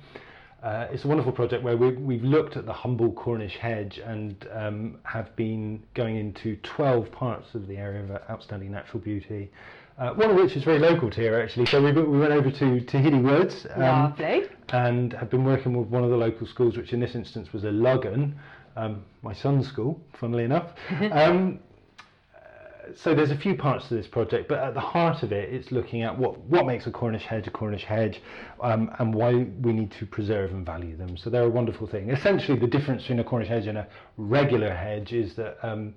Uh, 0.63 0.87
it's 0.91 1.05
a 1.05 1.07
wonderful 1.07 1.31
project 1.31 1.63
where 1.63 1.77
we, 1.77 2.15
have 2.15 2.23
looked 2.23 2.57
at 2.57 2.65
the 2.65 2.73
humble 2.73 3.11
Cornish 3.11 3.55
hedge 3.57 3.99
and 4.03 4.47
um, 4.51 4.97
have 5.03 5.35
been 5.35 5.83
going 5.93 6.15
into 6.15 6.55
12 6.63 7.11
parts 7.11 7.53
of 7.53 7.67
the 7.67 7.77
area 7.77 8.03
of 8.03 8.09
outstanding 8.29 8.71
natural 8.71 8.99
beauty 8.99 9.51
uh, 9.97 10.13
one 10.13 10.29
of 10.29 10.35
which 10.35 10.55
is 10.55 10.63
very 10.63 10.79
local 10.79 11.09
to 11.09 11.21
here 11.21 11.39
actually. 11.39 11.65
So 11.67 11.81
we, 11.81 11.91
we 11.91 12.19
went 12.19 12.33
over 12.33 12.51
to 12.51 12.81
Tehidy 12.81 13.21
Woods 13.21 13.65
um, 13.75 13.81
and 14.73 15.13
have 15.13 15.29
been 15.29 15.43
working 15.45 15.75
with 15.77 15.87
one 15.89 16.03
of 16.03 16.09
the 16.09 16.17
local 16.17 16.47
schools, 16.47 16.77
which 16.77 16.93
in 16.93 16.99
this 16.99 17.15
instance 17.15 17.53
was 17.53 17.63
Illogan, 17.63 18.33
um, 18.75 19.03
my 19.21 19.33
son's 19.33 19.67
school, 19.67 19.99
funnily 20.19 20.43
enough. 20.43 20.71
Um, 21.11 21.59
so 22.95 23.15
there's 23.15 23.31
a 23.31 23.37
few 23.37 23.55
parts 23.55 23.87
to 23.87 23.95
this 23.95 24.05
project, 24.05 24.47
but 24.47 24.59
at 24.59 24.75
the 24.75 24.79
heart 24.79 25.23
of 25.23 25.31
it, 25.31 25.51
it's 25.51 25.71
looking 25.71 26.03
at 26.03 26.15
what, 26.15 26.37
what 26.41 26.67
makes 26.67 26.85
a 26.85 26.91
Cornish 26.91 27.23
hedge 27.23 27.47
a 27.47 27.49
Cornish 27.49 27.83
hedge 27.83 28.21
um, 28.61 28.91
and 28.99 29.11
why 29.11 29.33
we 29.33 29.73
need 29.73 29.91
to 29.93 30.05
preserve 30.05 30.51
and 30.51 30.63
value 30.63 30.95
them. 30.95 31.17
So 31.17 31.31
they're 31.31 31.45
a 31.45 31.49
wonderful 31.49 31.87
thing. 31.87 32.11
Essentially, 32.11 32.59
the 32.59 32.67
difference 32.67 33.01
between 33.01 33.19
a 33.19 33.23
Cornish 33.23 33.47
hedge 33.47 33.65
and 33.65 33.79
a 33.79 33.87
regular 34.17 34.71
hedge 34.71 35.13
is 35.13 35.35
that 35.35 35.57
um, 35.67 35.95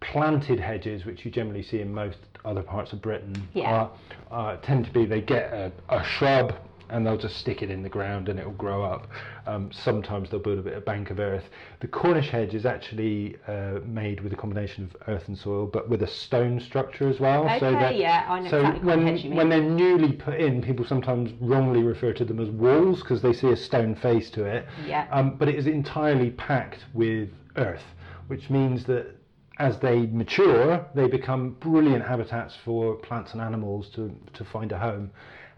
planted 0.00 0.58
hedges, 0.58 1.04
which 1.04 1.24
you 1.24 1.30
generally 1.30 1.62
see 1.62 1.80
in 1.80 1.94
most 1.94 2.18
other 2.44 2.62
parts 2.62 2.92
of 2.92 3.00
Britain, 3.00 3.48
Yeah. 3.54 3.88
are, 4.32 4.54
uh, 4.54 4.56
tend 4.56 4.86
to 4.86 4.92
be 4.92 5.06
they 5.06 5.20
get 5.20 5.52
a, 5.52 5.70
a 5.88 6.02
shrub 6.04 6.54
and 6.90 7.06
they'll 7.06 7.16
just 7.18 7.36
stick 7.36 7.62
it 7.62 7.70
in 7.70 7.82
the 7.82 7.88
ground 7.88 8.28
and 8.28 8.38
it 8.38 8.44
will 8.44 8.52
grow 8.52 8.82
up. 8.84 9.08
Um, 9.46 9.70
sometimes 9.72 10.30
they'll 10.30 10.40
build 10.40 10.58
a 10.58 10.62
bit 10.62 10.74
of 10.74 10.84
bank 10.84 11.10
of 11.10 11.18
earth. 11.20 11.44
The 11.80 11.88
Cornish 11.88 12.30
hedge 12.30 12.54
is 12.54 12.66
actually 12.66 13.36
uh, 13.46 13.80
made 13.84 14.20
with 14.20 14.32
a 14.32 14.36
combination 14.36 14.84
of 14.84 14.96
earth 15.08 15.28
and 15.28 15.36
soil, 15.38 15.66
but 15.66 15.88
with 15.88 16.02
a 16.02 16.06
stone 16.06 16.60
structure 16.60 17.08
as 17.08 17.20
well. 17.20 17.44
so 17.58 17.66
Okay, 17.66 17.72
that, 17.72 17.96
yeah, 17.96 18.24
I 18.28 18.40
know 18.40 18.50
so 18.50 18.58
exactly 18.58 18.86
when 18.86 19.06
hedge 19.06 19.24
you 19.24 19.30
mean. 19.30 19.36
when 19.36 19.48
they're 19.48 19.60
newly 19.62 20.12
put 20.12 20.34
in, 20.40 20.62
people 20.62 20.84
sometimes 20.84 21.30
wrongly 21.40 21.82
refer 21.82 22.12
to 22.14 22.24
them 22.24 22.40
as 22.40 22.48
walls 22.48 23.00
because 23.00 23.22
they 23.22 23.32
see 23.32 23.48
a 23.48 23.56
stone 23.56 23.94
face 23.94 24.30
to 24.30 24.44
it. 24.44 24.66
Yeah. 24.86 25.06
Um, 25.10 25.36
but 25.36 25.48
it 25.48 25.54
is 25.56 25.66
entirely 25.66 26.30
packed 26.30 26.84
with 26.94 27.30
earth, 27.56 27.84
which 28.28 28.50
means 28.50 28.84
that 28.84 29.14
as 29.58 29.78
they 29.80 30.06
mature, 30.06 30.86
they 30.94 31.08
become 31.08 31.50
brilliant 31.58 32.04
habitats 32.06 32.54
for 32.64 32.94
plants 32.94 33.32
and 33.32 33.42
animals 33.42 33.88
to, 33.90 34.14
to 34.34 34.44
find 34.44 34.70
a 34.70 34.78
home. 34.78 35.10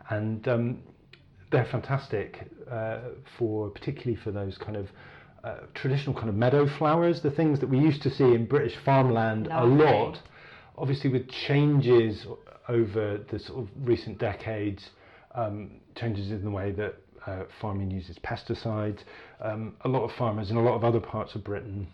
And 0.09 0.49
um, 0.49 0.79
they're 1.51 1.69
fantastic 1.71 2.49
uh, 2.71 2.99
for, 3.39 3.71
particularly 3.71 4.17
for 4.23 4.31
those 4.31 4.57
kind 4.59 4.77
of 4.77 4.89
uh, 5.43 5.57
traditional 5.75 6.15
kind 6.15 6.29
of 6.29 6.35
meadow 6.35 6.67
flowers, 6.79 7.23
the 7.23 7.31
things 7.31 7.61
that 7.61 7.69
we 7.69 7.79
used 7.79 8.03
to 8.03 8.11
see 8.11 8.25
in 8.25 8.47
British 8.47 8.77
farmland 8.85 9.47
Lovely. 9.47 9.85
a 9.85 9.85
lot. 9.85 10.19
Obviously, 10.77 11.11
with 11.11 11.29
changes 11.29 12.27
over 12.69 13.19
the 13.31 13.39
sort 13.39 13.65
of 13.65 13.69
recent 13.83 14.19
decades, 14.19 14.91
um, 15.35 15.81
changes 15.95 16.31
in 16.31 16.45
the 16.45 16.51
way 16.51 16.73
that 16.73 16.95
uh, 17.27 17.45
farming 17.61 17.91
uses 17.91 18.19
pesticides, 18.19 19.01
um, 19.41 19.75
a 19.83 19.89
lot 19.89 20.05
of 20.05 20.13
farmers 20.13 20.51
in 20.51 20.57
a 20.57 20.63
lot 20.63 20.75
of 20.75 20.85
other 20.85 21.01
parts 21.01 21.35
of 21.35 21.45
Britain 21.45 21.87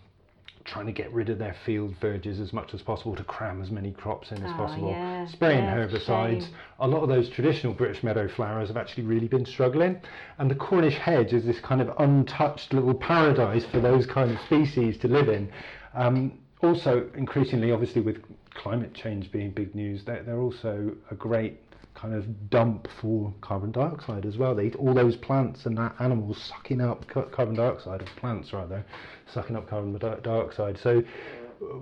trying 0.66 0.86
to 0.86 0.92
get 0.92 1.12
rid 1.12 1.30
of 1.30 1.38
their 1.38 1.54
field 1.64 1.94
verges 2.00 2.40
as 2.40 2.52
much 2.52 2.74
as 2.74 2.82
possible 2.82 3.14
to 3.16 3.24
cram 3.24 3.62
as 3.62 3.70
many 3.70 3.92
crops 3.92 4.30
in 4.32 4.42
as 4.42 4.50
Oh, 4.52 4.56
possible, 4.56 4.90
yeah, 4.90 5.26
spraying 5.26 5.64
yeah, 5.64 5.76
herbicides. 5.76 6.48
A 6.80 6.86
lot 6.86 7.02
of 7.02 7.08
those 7.08 7.28
traditional 7.28 7.72
British 7.72 8.02
meadow 8.02 8.28
flowers 8.28 8.68
have 8.68 8.76
actually 8.76 9.04
really 9.04 9.28
been 9.28 9.46
struggling, 9.46 10.00
and 10.38 10.50
the 10.50 10.54
Cornish 10.54 10.96
hedge 10.96 11.32
is 11.32 11.44
this 11.44 11.60
kind 11.60 11.80
of 11.80 11.90
untouched 11.98 12.72
little 12.72 12.94
paradise 12.94 13.64
for 13.66 13.80
those 13.80 14.06
kind 14.06 14.30
of 14.30 14.40
species 14.42 14.98
to 14.98 15.08
live 15.08 15.28
in. 15.28 15.50
Um, 15.94 16.38
also, 16.62 17.08
increasingly, 17.14 17.70
obviously, 17.72 18.00
with 18.00 18.22
climate 18.54 18.92
change 18.94 19.30
being 19.30 19.50
big 19.50 19.74
news, 19.74 20.04
they're, 20.04 20.22
they're 20.22 20.40
also 20.40 20.92
a 21.10 21.14
great 21.14 21.58
kind 21.94 22.14
of 22.14 22.50
dump 22.50 22.88
for 23.00 23.32
carbon 23.40 23.72
dioxide 23.72 24.26
as 24.26 24.36
well. 24.36 24.54
They 24.54 24.66
eat 24.66 24.76
all 24.76 24.94
those 24.94 25.16
plants 25.16 25.66
and 25.66 25.76
that 25.78 25.94
animals 25.98 26.38
sucking 26.42 26.80
up 26.80 27.06
carbon 27.08 27.54
dioxide, 27.54 28.02
or 28.02 28.06
plants 28.16 28.52
rather, 28.52 28.84
sucking 29.32 29.56
up 29.56 29.68
carbon 29.68 29.98
dioxide. 30.22 30.78
So 30.78 31.02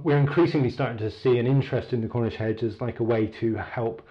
we're 0.02 0.18
increasingly 0.18 0.70
starting 0.70 0.98
to 0.98 1.10
see 1.10 1.38
an 1.38 1.46
interest 1.46 1.92
in 1.92 2.00
the 2.00 2.08
Cornish 2.08 2.36
hedge 2.36 2.62
as 2.62 2.80
like 2.80 3.00
a 3.00 3.02
way 3.02 3.26
to 3.40 3.54
help 3.56 4.02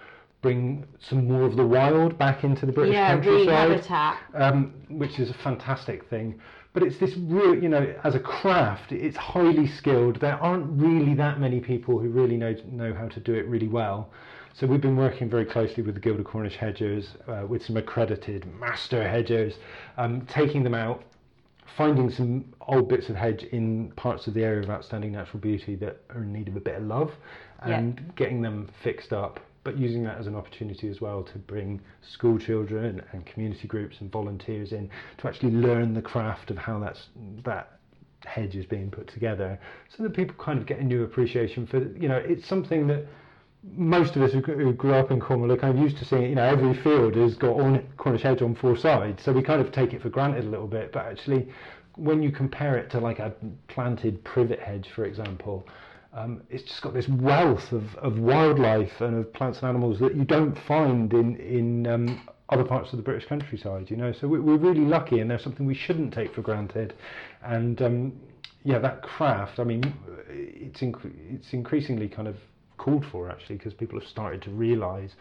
bring 0.42 0.86
some 1.00 1.26
more 1.26 1.44
of 1.44 1.56
the 1.56 1.66
wild 1.66 2.18
back 2.18 2.44
into 2.44 2.66
the 2.66 2.72
British 2.72 2.92
yeah, 2.92 3.14
countryside 3.14 3.70
um, 4.34 4.74
which 4.90 5.18
is 5.18 5.30
a 5.30 5.34
fantastic 5.34 6.08
thing. 6.10 6.38
But 6.74 6.82
it's 6.82 6.98
this 6.98 7.16
real, 7.16 7.54
you 7.54 7.68
know, 7.68 7.94
as 8.04 8.14
a 8.14 8.20
craft, 8.20 8.92
it's 8.92 9.16
highly 9.16 9.66
skilled. 9.66 10.20
There 10.20 10.34
aren't 10.34 10.66
really 10.78 11.14
that 11.14 11.40
many 11.40 11.60
people 11.60 11.98
who 11.98 12.08
really 12.08 12.36
know 12.36 12.54
know 12.66 12.92
how 12.92 13.08
to 13.08 13.20
do 13.20 13.32
it 13.32 13.46
really 13.46 13.68
well. 13.68 14.10
So 14.56 14.68
we've 14.68 14.80
been 14.80 14.96
working 14.96 15.28
very 15.28 15.44
closely 15.44 15.82
with 15.82 15.96
the 15.96 16.00
Guild 16.00 16.20
of 16.20 16.26
Cornish 16.26 16.56
Hedgers, 16.56 17.16
uh, 17.26 17.44
with 17.48 17.64
some 17.64 17.76
accredited 17.76 18.46
master 18.60 19.06
hedgers, 19.06 19.54
um, 19.96 20.20
taking 20.26 20.62
them 20.62 20.74
out, 20.74 21.02
finding 21.76 22.08
some 22.08 22.44
old 22.68 22.88
bits 22.88 23.08
of 23.08 23.16
hedge 23.16 23.42
in 23.42 23.90
parts 23.96 24.28
of 24.28 24.34
the 24.34 24.44
area 24.44 24.62
of 24.62 24.70
outstanding 24.70 25.10
natural 25.10 25.40
beauty 25.40 25.74
that 25.74 26.00
are 26.10 26.22
in 26.22 26.32
need 26.32 26.46
of 26.46 26.54
a 26.54 26.60
bit 26.60 26.76
of 26.76 26.84
love, 26.84 27.10
Yeah. 27.66 27.78
and 27.78 28.12
getting 28.14 28.42
them 28.42 28.68
fixed 28.80 29.12
up. 29.12 29.40
But 29.64 29.76
using 29.76 30.04
that 30.04 30.18
as 30.18 30.28
an 30.28 30.36
opportunity 30.36 30.88
as 30.88 31.00
well 31.00 31.24
to 31.24 31.38
bring 31.38 31.80
school 32.02 32.38
children 32.38 33.02
and 33.10 33.26
community 33.26 33.66
groups 33.66 34.02
and 34.02 34.12
volunteers 34.12 34.72
in 34.72 34.88
to 35.18 35.26
actually 35.26 35.50
learn 35.52 35.94
the 35.94 36.02
craft 36.02 36.52
of 36.52 36.58
how 36.58 36.78
that's 36.78 37.08
that 37.42 37.80
hedge 38.24 38.54
is 38.54 38.66
being 38.66 38.88
put 38.88 39.08
together, 39.08 39.58
so 39.88 40.04
that 40.04 40.10
people 40.14 40.36
kind 40.36 40.60
of 40.60 40.66
get 40.66 40.78
a 40.78 40.84
new 40.84 41.02
appreciation 41.02 41.66
for 41.66 41.78
you 41.98 42.08
know 42.08 42.18
it's 42.18 42.46
something 42.46 42.86
that 42.86 43.04
most 43.72 44.16
of 44.16 44.22
us 44.22 44.32
who 44.32 44.40
grew 44.40 44.94
up 44.94 45.10
in 45.10 45.20
Cornwall 45.20 45.50
are 45.52 45.56
kind 45.56 45.76
of 45.76 45.82
used 45.82 45.96
to 45.98 46.04
seeing, 46.04 46.24
you 46.24 46.34
know, 46.34 46.44
every 46.44 46.74
field 46.74 47.14
has 47.16 47.34
got 47.34 47.50
orn- 47.50 47.86
Cornish 47.96 48.22
hedge 48.22 48.42
on 48.42 48.54
four 48.54 48.76
sides, 48.76 49.22
so 49.22 49.32
we 49.32 49.42
kind 49.42 49.60
of 49.60 49.72
take 49.72 49.92
it 49.92 50.02
for 50.02 50.10
granted 50.10 50.44
a 50.44 50.48
little 50.48 50.66
bit. 50.66 50.92
But 50.92 51.06
actually, 51.06 51.48
when 51.96 52.22
you 52.22 52.30
compare 52.30 52.76
it 52.76 52.90
to 52.90 53.00
like 53.00 53.18
a 53.18 53.32
planted 53.68 54.22
privet 54.24 54.60
hedge, 54.60 54.88
for 54.94 55.04
example, 55.04 55.66
um, 56.12 56.42
it's 56.50 56.62
just 56.64 56.82
got 56.82 56.94
this 56.94 57.08
wealth 57.08 57.72
of, 57.72 57.94
of 57.96 58.18
wildlife 58.18 59.00
and 59.00 59.18
of 59.18 59.32
plants 59.32 59.60
and 59.60 59.68
animals 59.68 59.98
that 59.98 60.14
you 60.14 60.24
don't 60.24 60.56
find 60.66 61.12
in 61.12 61.36
in 61.36 61.86
um, 61.86 62.28
other 62.50 62.64
parts 62.64 62.92
of 62.92 62.98
the 62.98 63.02
British 63.02 63.26
countryside. 63.26 63.90
You 63.90 63.96
know, 63.96 64.12
so 64.12 64.28
we, 64.28 64.38
we're 64.40 64.56
really 64.56 64.84
lucky, 64.84 65.20
and 65.20 65.30
there's 65.30 65.42
something 65.42 65.66
we 65.66 65.74
shouldn't 65.74 66.12
take 66.12 66.34
for 66.34 66.42
granted. 66.42 66.94
And 67.42 67.80
um, 67.82 68.12
yeah, 68.62 68.78
that 68.78 69.02
craft. 69.02 69.58
I 69.58 69.64
mean, 69.64 69.82
it's 70.28 70.80
inc- 70.80 71.12
it's 71.30 71.52
increasingly 71.52 72.08
kind 72.08 72.28
of 72.28 72.36
called 72.76 73.04
for 73.06 73.30
actually 73.30 73.56
because 73.56 73.74
people 73.74 73.98
have 73.98 74.08
started 74.08 74.42
to 74.42 74.50
realise 74.50 75.12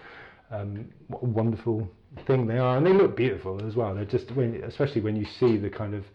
um, 0.51 0.89
what 1.07 1.23
a 1.23 1.25
wonderful 1.25 1.89
thing 2.27 2.45
they 2.45 2.57
are, 2.57 2.77
and 2.77 2.85
they 2.85 2.93
look 2.93 3.15
beautiful 3.15 3.65
as 3.65 3.75
well. 3.75 3.95
They're 3.95 4.05
just, 4.05 4.31
when, 4.31 4.63
especially 4.63 5.01
when 5.01 5.15
you 5.15 5.25
see 5.25 5.57
the 5.57 5.69
kind 5.69 5.95
of, 5.95 6.05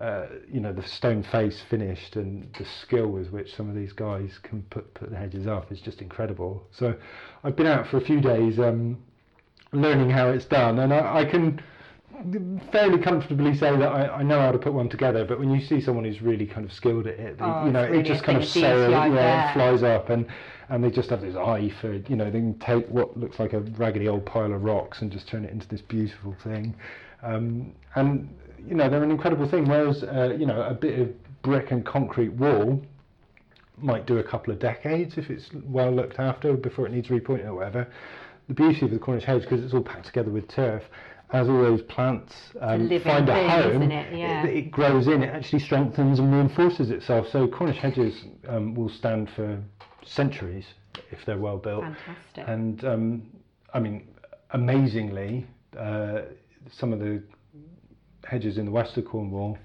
uh, 0.00 0.26
you 0.50 0.60
know, 0.60 0.72
the 0.72 0.82
stone 0.82 1.22
face 1.22 1.62
finished 1.68 2.16
and 2.16 2.52
the 2.58 2.64
skill 2.64 3.08
with 3.08 3.30
which 3.30 3.54
some 3.54 3.68
of 3.68 3.74
these 3.74 3.92
guys 3.92 4.38
can 4.42 4.62
put 4.70 4.92
put 4.94 5.10
the 5.10 5.16
hedges 5.16 5.46
up 5.46 5.70
is 5.70 5.80
just 5.80 6.00
incredible. 6.00 6.66
So, 6.72 6.94
I've 7.44 7.56
been 7.56 7.66
out 7.66 7.86
for 7.86 7.98
a 7.98 8.00
few 8.00 8.20
days 8.20 8.58
um, 8.58 9.02
learning 9.72 10.10
how 10.10 10.30
it's 10.30 10.46
done, 10.46 10.78
and 10.78 10.92
I, 10.92 11.20
I 11.20 11.24
can 11.26 11.62
fairly 12.70 12.98
comfortably 12.98 13.54
say 13.56 13.76
that 13.76 13.88
I, 13.92 14.16
I 14.18 14.22
know 14.22 14.40
how 14.40 14.52
to 14.52 14.58
put 14.58 14.72
one 14.72 14.88
together. 14.88 15.24
But 15.24 15.38
when 15.38 15.50
you 15.50 15.60
see 15.60 15.80
someone 15.80 16.04
who's 16.04 16.22
really 16.22 16.46
kind 16.46 16.64
of 16.64 16.72
skilled 16.72 17.06
at 17.06 17.18
it, 17.18 17.38
they- 17.38 17.44
Oh, 17.44 17.66
you 17.66 17.72
know, 17.72 17.82
it's 17.82 18.08
it 18.08 18.12
just 18.12 18.24
kind 18.24 18.38
of 18.38 18.44
sails, 18.48 18.90
yeah, 19.14 19.52
flies 19.54 19.82
up, 19.82 20.10
and 20.10 20.26
and 20.68 20.82
they 20.82 20.90
just 20.90 21.10
have 21.10 21.20
this 21.20 21.36
eye 21.36 21.70
for 21.80 21.92
you 21.94 22.16
know 22.16 22.26
they 22.26 22.38
can 22.38 22.58
take 22.58 22.86
what 22.88 23.16
looks 23.18 23.38
like 23.38 23.52
a 23.52 23.60
raggedy 23.60 24.08
old 24.08 24.24
pile 24.24 24.52
of 24.52 24.62
rocks 24.62 25.02
and 25.02 25.10
just 25.10 25.28
turn 25.28 25.44
it 25.44 25.50
into 25.50 25.66
this 25.68 25.82
beautiful 25.82 26.34
thing, 26.44 26.74
um, 27.22 27.72
and 27.94 28.28
you 28.66 28.74
know 28.74 28.88
they're 28.88 29.02
an 29.02 29.10
incredible 29.10 29.48
thing. 29.48 29.66
Whereas 29.68 30.02
uh, 30.04 30.34
you 30.38 30.46
know 30.46 30.62
a 30.62 30.74
bit 30.74 30.98
of 30.98 31.42
brick 31.42 31.70
and 31.72 31.84
concrete 31.84 32.32
wall 32.34 32.80
might 33.78 34.06
do 34.06 34.18
a 34.18 34.22
couple 34.22 34.52
of 34.52 34.60
decades 34.60 35.18
if 35.18 35.28
it's 35.30 35.50
well 35.64 35.90
looked 35.90 36.18
after 36.20 36.52
before 36.54 36.86
it 36.86 36.92
needs 36.92 37.08
repointing 37.08 37.46
or 37.46 37.54
whatever. 37.54 37.88
The 38.48 38.54
beauty 38.54 38.84
of 38.84 38.90
the 38.90 38.98
Cornish 38.98 39.24
hedge 39.24 39.42
because 39.42 39.62
it's 39.64 39.72
all 39.74 39.82
packed 39.82 40.06
together 40.06 40.30
with 40.30 40.46
turf. 40.48 40.82
As 41.32 41.48
all 41.48 41.62
those 41.62 41.82
plants 41.82 42.34
um, 42.60 42.88
living 42.88 43.00
find 43.00 43.28
a 43.28 43.48
home, 43.48 43.82
it? 43.90 44.14
Yeah. 44.14 44.44
it, 44.44 44.56
it 44.56 44.70
grows 44.70 45.06
in. 45.08 45.22
It 45.22 45.28
actually 45.28 45.60
strengthens 45.60 46.18
and 46.18 46.32
reinforces 46.32 46.90
itself. 46.90 47.26
So 47.32 47.48
Cornish 47.48 47.78
hedges 47.78 48.24
um, 48.48 48.74
will 48.74 48.90
stand 48.90 49.30
for 49.34 49.58
centuries 50.04 50.66
if 51.10 51.24
they're 51.24 51.38
well 51.38 51.56
built. 51.56 51.84
Fantastic. 51.84 52.48
And 52.48 52.84
um, 52.84 53.22
I 53.72 53.80
mean, 53.80 54.08
amazingly, 54.50 55.46
uh, 55.78 56.22
some 56.70 56.92
of 56.92 57.00
the 57.00 57.22
hedges 58.24 58.58
in 58.58 58.66
the 58.66 58.70
west 58.70 58.96
of 58.96 59.04
Cornwall 59.06 59.58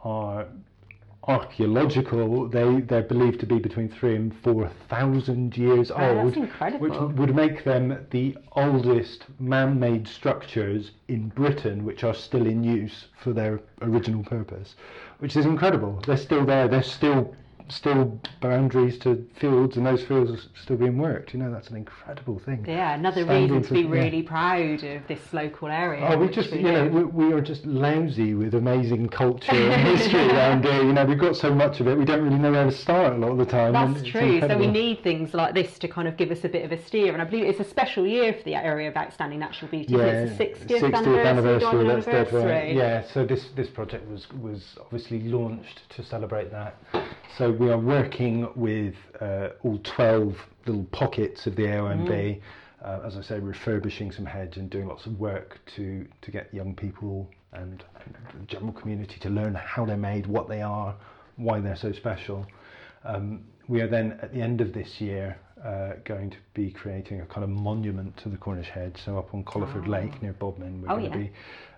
are 0.00 0.46
archaeological. 1.28 2.48
They 2.48 2.80
they're 2.80 3.02
believed 3.02 3.40
to 3.40 3.46
be 3.46 3.58
between 3.58 3.88
three 3.88 4.16
and 4.16 4.34
four 4.42 4.70
thousand 4.88 5.56
years 5.56 5.88
that's 5.88 6.00
old, 6.00 6.36
incredible. 6.36 6.88
which 6.88 7.18
would 7.18 7.34
make 7.34 7.64
them 7.64 8.06
the 8.10 8.36
oldest 8.52 9.24
man-made 9.38 10.06
structures 10.06 10.92
in 11.08 11.28
Britain, 11.28 11.84
which 11.84 12.04
are 12.04 12.14
still 12.14 12.46
in 12.46 12.62
use 12.62 13.06
for 13.18 13.32
their 13.32 13.60
original 13.82 14.22
purpose, 14.22 14.76
which 15.18 15.36
is 15.36 15.46
incredible. 15.46 16.00
They're 16.06 16.16
still 16.16 16.44
there. 16.44 16.68
They're 16.68 16.82
still 16.82 17.34
still 17.68 18.20
boundaries 18.40 18.98
to 19.00 19.26
fields, 19.38 19.76
and 19.76 19.86
those 19.86 20.02
fields 20.04 20.30
are 20.30 20.38
still 20.60 20.76
being 20.76 20.98
worked. 20.98 21.32
You 21.34 21.40
know, 21.40 21.50
that's 21.50 21.68
an 21.68 21.76
incredible 21.76 22.38
thing. 22.38 22.64
yeah, 22.66 22.94
another 22.94 23.24
Standing 23.24 23.42
reason 23.42 23.62
to 23.62 23.68
for- 23.68 23.74
be 23.74 23.80
yeah. 23.80 23.88
really 24.04 24.22
proud 24.22 24.84
of 24.84 25.06
this 25.08 25.32
local 25.32 25.68
area. 25.68 26.06
Oh, 26.08 26.18
we 26.18 26.28
just, 26.28 26.52
we 26.52 26.58
you 26.58 26.72
know, 26.72 26.86
we, 26.88 27.04
we 27.04 27.32
are 27.32 27.40
just 27.40 27.64
lousy 27.66 28.34
with 28.34 28.54
amazing 28.54 29.08
culture 29.08 29.52
and 29.52 29.98
history 29.98 30.30
around 30.30 30.64
here. 30.64 30.82
You 30.82 30.92
know, 30.92 31.04
we've 31.04 31.18
got 31.18 31.36
so 31.36 31.54
much 31.54 31.80
of 31.80 31.88
it, 31.88 31.96
we 31.98 32.04
don't 32.04 32.22
really 32.22 32.38
know 32.38 32.52
where 32.52 32.64
to 32.64 32.72
start 32.72 33.14
a 33.14 33.16
lot 33.16 33.32
of 33.32 33.38
the 33.38 33.46
time. 33.46 33.72
That's 33.72 34.02
true. 34.06 34.40
So 34.40 34.56
we 34.56 34.66
need 34.66 35.02
things 35.02 35.34
like 35.34 35.54
this 35.54 35.78
to 35.80 35.88
kind 35.88 36.08
of 36.08 36.16
give 36.16 36.30
us 36.30 36.44
a 36.44 36.48
bit 36.48 36.64
of 36.64 36.72
a 36.72 36.82
steer. 36.82 37.12
And 37.12 37.22
I 37.22 37.24
believe 37.24 37.44
it's 37.46 37.60
a 37.60 37.64
special 37.64 38.06
year 38.06 38.32
for 38.32 38.42
the 38.42 38.54
area 38.54 38.88
of 38.88 38.96
outstanding 38.96 39.38
natural 39.40 39.70
beauty. 39.70 39.94
isn't? 39.94 40.40
It's 40.40 40.60
the 40.60 40.74
60th, 40.74 40.94
anniversary. 40.94 41.60
diamond 41.60 41.88
that's 41.90 42.06
dead 42.06 42.32
right. 42.32 42.42
anniversary. 42.44 42.76
Yeah, 42.76 43.04
so 43.12 43.24
this 43.24 43.46
this 43.54 43.68
project 43.68 44.08
was 44.08 44.26
was 44.40 44.76
obviously 44.80 45.20
launched 45.22 45.82
to 45.90 46.04
celebrate 46.04 46.50
that. 46.50 46.76
So 47.36 47.52
we 47.58 47.70
are 47.70 47.78
working 47.78 48.48
with 48.54 48.94
uh, 49.20 49.48
all 49.62 49.78
12 49.96 50.36
little 50.66 50.84
pockets 50.92 51.46
of 51.46 51.56
the 51.56 51.62
AONB. 51.62 52.08
Mm. 52.08 52.40
Uh, 52.84 53.00
as 53.04 53.16
I 53.16 53.22
say, 53.22 53.40
refurbishing 53.40 54.12
some 54.12 54.26
heads 54.26 54.58
and 54.58 54.70
doing 54.70 54.86
lots 54.86 55.06
of 55.06 55.18
work 55.18 55.58
to, 55.76 56.06
to 56.22 56.30
get 56.30 56.52
young 56.52 56.74
people 56.74 57.28
and 57.52 57.82
the 58.38 58.46
general 58.46 58.72
community 58.72 59.18
to 59.20 59.30
learn 59.30 59.54
how 59.54 59.84
they're 59.84 59.96
made, 59.96 60.26
what 60.26 60.48
they 60.48 60.62
are, 60.62 60.94
why 61.36 61.58
they're 61.60 61.76
so 61.76 61.92
special. 61.92 62.46
Um, 63.04 63.44
we 63.68 63.80
are 63.80 63.88
then 63.88 64.18
at 64.22 64.32
the 64.32 64.40
end 64.40 64.60
of 64.60 64.72
this 64.72 65.00
year 65.00 65.38
uh, 65.66 65.94
going 66.04 66.30
to 66.30 66.36
be 66.54 66.70
creating 66.70 67.20
a 67.20 67.26
kind 67.26 67.42
of 67.42 67.50
monument 67.50 68.16
to 68.18 68.28
the 68.28 68.36
Cornish 68.36 68.68
hedge. 68.68 68.96
So 69.04 69.18
up 69.18 69.34
on 69.34 69.42
Colliford 69.44 69.86
Oh. 69.86 69.90
Lake 69.90 70.22
near 70.22 70.32
Bodmin, 70.34 70.80
we're 70.80 70.88
Oh, 70.92 70.98
going 70.98 71.10
to 71.10 71.18
yeah. 71.18 71.24
be 71.24 71.32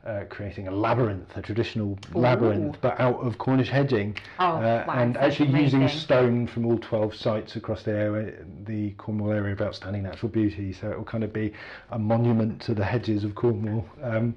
uh, 0.06 0.24
creating 0.28 0.68
a 0.68 0.70
labyrinth, 0.70 1.36
a 1.36 1.42
traditional 1.42 1.98
Ooh. 2.14 2.18
labyrinth, 2.18 2.76
but 2.80 2.98
out 3.00 3.16
of 3.20 3.38
Cornish 3.38 3.68
hedging, 3.70 4.16
Oh, 4.38 4.44
uh, 4.56 4.84
wow, 4.86 4.94
and 4.94 5.16
actually 5.16 5.50
using 5.60 5.88
stone 5.88 6.46
from 6.46 6.66
all 6.66 6.78
12 6.78 7.14
sites 7.14 7.56
across 7.56 7.82
the 7.82 7.92
area, 7.92 8.34
the 8.64 8.90
Cornwall 8.92 9.32
area 9.32 9.52
of 9.52 9.60
outstanding 9.62 10.02
natural 10.02 10.30
beauty. 10.30 10.72
So 10.72 10.90
it 10.90 10.96
will 10.98 11.04
kind 11.04 11.24
of 11.24 11.32
be 11.32 11.52
a 11.90 11.98
monument 11.98 12.60
to 12.62 12.74
the 12.74 12.84
hedges 12.84 13.24
of 13.24 13.34
Cornwall. 13.34 13.86
Um, 14.02 14.34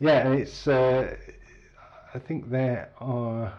yeah, 0.00 0.26
and 0.26 0.40
it's. 0.40 0.66
Uh, 0.66 1.16
I 2.14 2.18
think 2.18 2.48
there 2.50 2.88
are 3.00 3.52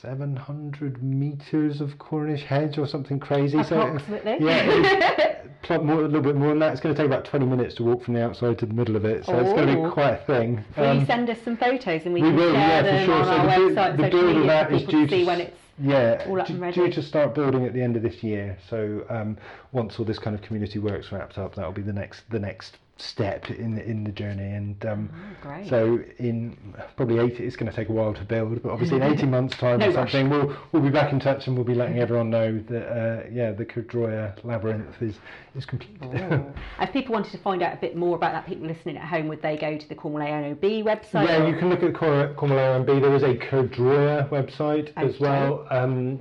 700 0.00 1.02
meters 1.02 1.80
of 1.80 1.98
Cornish 1.98 2.42
hedge 2.42 2.78
or 2.78 2.86
something 2.86 3.20
crazy. 3.20 3.62
So 3.62 3.98
yeah, 4.40 5.42
more, 5.82 6.00
a 6.00 6.08
little 6.08 6.22
bit 6.22 6.34
more 6.36 6.48
than 6.48 6.58
that. 6.60 6.72
It's 6.72 6.80
going 6.80 6.94
to 6.94 7.00
take 7.00 7.06
about 7.06 7.24
20 7.26 7.44
minutes 7.46 7.74
to 7.76 7.84
walk 7.84 8.02
from 8.04 8.14
the 8.14 8.24
outside 8.24 8.58
to 8.60 8.66
the 8.66 8.72
middle 8.74 8.96
of 8.96 9.04
it. 9.04 9.24
So 9.26 9.38
it's 9.38 9.52
going 9.52 9.68
to 9.68 9.82
be 9.84 9.90
quite 9.90 10.12
a 10.14 10.24
thing. 10.26 10.64
Will 10.76 10.94
you 10.94 11.00
Um, 11.00 11.06
send 11.06 11.28
us 11.30 11.38
some 11.44 11.56
photos 11.56 12.04
and 12.06 12.14
we, 12.14 12.22
we 12.22 12.28
can 12.28 12.36
will, 12.36 12.52
share 12.52 12.60
yeah, 12.60 12.82
them 12.82 13.06
for 13.06 13.12
sure. 13.12 13.14
on 13.20 13.24
So 13.24 13.30
our 13.32 13.46
the, 13.46 13.74
website, 13.74 13.96
the 13.98 14.10
build 14.10 14.36
of 14.38 14.46
that 14.46 14.72
is 14.72 14.82
due 14.84 15.06
to 15.06 15.24
when 15.24 15.40
it's 15.42 15.56
yeah, 15.78 16.24
all 16.28 16.40
up 16.40 16.46
d- 16.46 16.52
and 16.54 16.62
ready. 16.62 16.74
due 16.80 16.90
to 16.92 17.02
start 17.02 17.34
building 17.34 17.64
at 17.66 17.72
the 17.74 17.82
end 17.82 17.96
of 17.96 18.02
this 18.02 18.22
year. 18.22 18.56
So 18.68 19.04
um, 19.08 19.36
once 19.72 19.98
all 19.98 20.04
this 20.04 20.18
kind 20.18 20.36
of 20.36 20.42
community 20.42 20.78
work's 20.78 21.10
wrapped 21.12 21.38
up, 21.38 21.54
that 21.54 21.64
will 21.64 21.72
be 21.72 21.82
the 21.82 21.92
next 21.92 22.22
the 22.30 22.38
next 22.38 22.78
step 22.98 23.50
in 23.50 23.74
the, 23.74 23.82
in 23.84 24.04
the 24.04 24.12
journey. 24.12 24.52
And 24.52 24.84
um, 24.86 25.10
Oh, 25.44 25.64
so 25.68 25.98
in 26.18 26.56
probably 26.94 27.18
80, 27.18 27.42
it's 27.42 27.56
going 27.56 27.68
to 27.68 27.74
take 27.74 27.88
a 27.88 27.92
while 27.92 28.14
to 28.14 28.22
build, 28.22 28.62
but 28.62 28.70
obviously 28.70 28.98
in 28.98 29.02
18 29.14 29.28
months' 29.30 29.56
time 29.56 29.80
No 29.80 29.86
or 29.86 29.92
rush. 29.92 30.12
something, 30.12 30.28
we'll 30.30 30.54
we'll 30.70 30.82
be 30.82 30.90
back 30.90 31.12
in 31.12 31.18
touch 31.18 31.46
and 31.48 31.56
we'll 31.56 31.64
be 31.64 31.74
letting 31.74 31.98
everyone 31.98 32.30
know 32.30 32.58
that 32.68 32.86
uh, 32.88 33.22
yeah, 33.32 33.50
the 33.50 33.64
Kerdroya 33.64 34.34
labyrinth 34.44 35.00
is 35.02 35.16
is 35.56 35.64
complete. 35.64 35.96
Oh. 36.02 36.52
if 36.80 36.92
people 36.92 37.14
wanted 37.14 37.32
to 37.32 37.38
find 37.38 37.62
out 37.62 37.72
a 37.72 37.78
bit 37.78 37.96
more 37.96 38.14
about 38.14 38.32
that, 38.32 38.46
people 38.46 38.66
listening 38.66 38.98
at 38.98 39.04
home, 39.08 39.26
would 39.28 39.42
they 39.42 39.56
go 39.56 39.76
to 39.78 39.88
the 39.88 39.94
Cornwall 39.94 40.22
AONB 40.22 40.84
website? 40.84 41.26
Yeah, 41.28 41.42
or- 41.44 41.48
you 41.48 41.56
can 41.58 41.70
look 41.70 41.82
at 41.82 41.94
Cor- 41.94 42.34
Cornwall 42.34 42.58
R&B. 42.74 43.00
There 43.00 43.14
is 43.16 43.22
a 43.22 43.34
Kerdroya 43.34 44.28
website 44.28 44.92
as 44.96 45.18
well. 45.18 45.66
Um, 45.70 46.20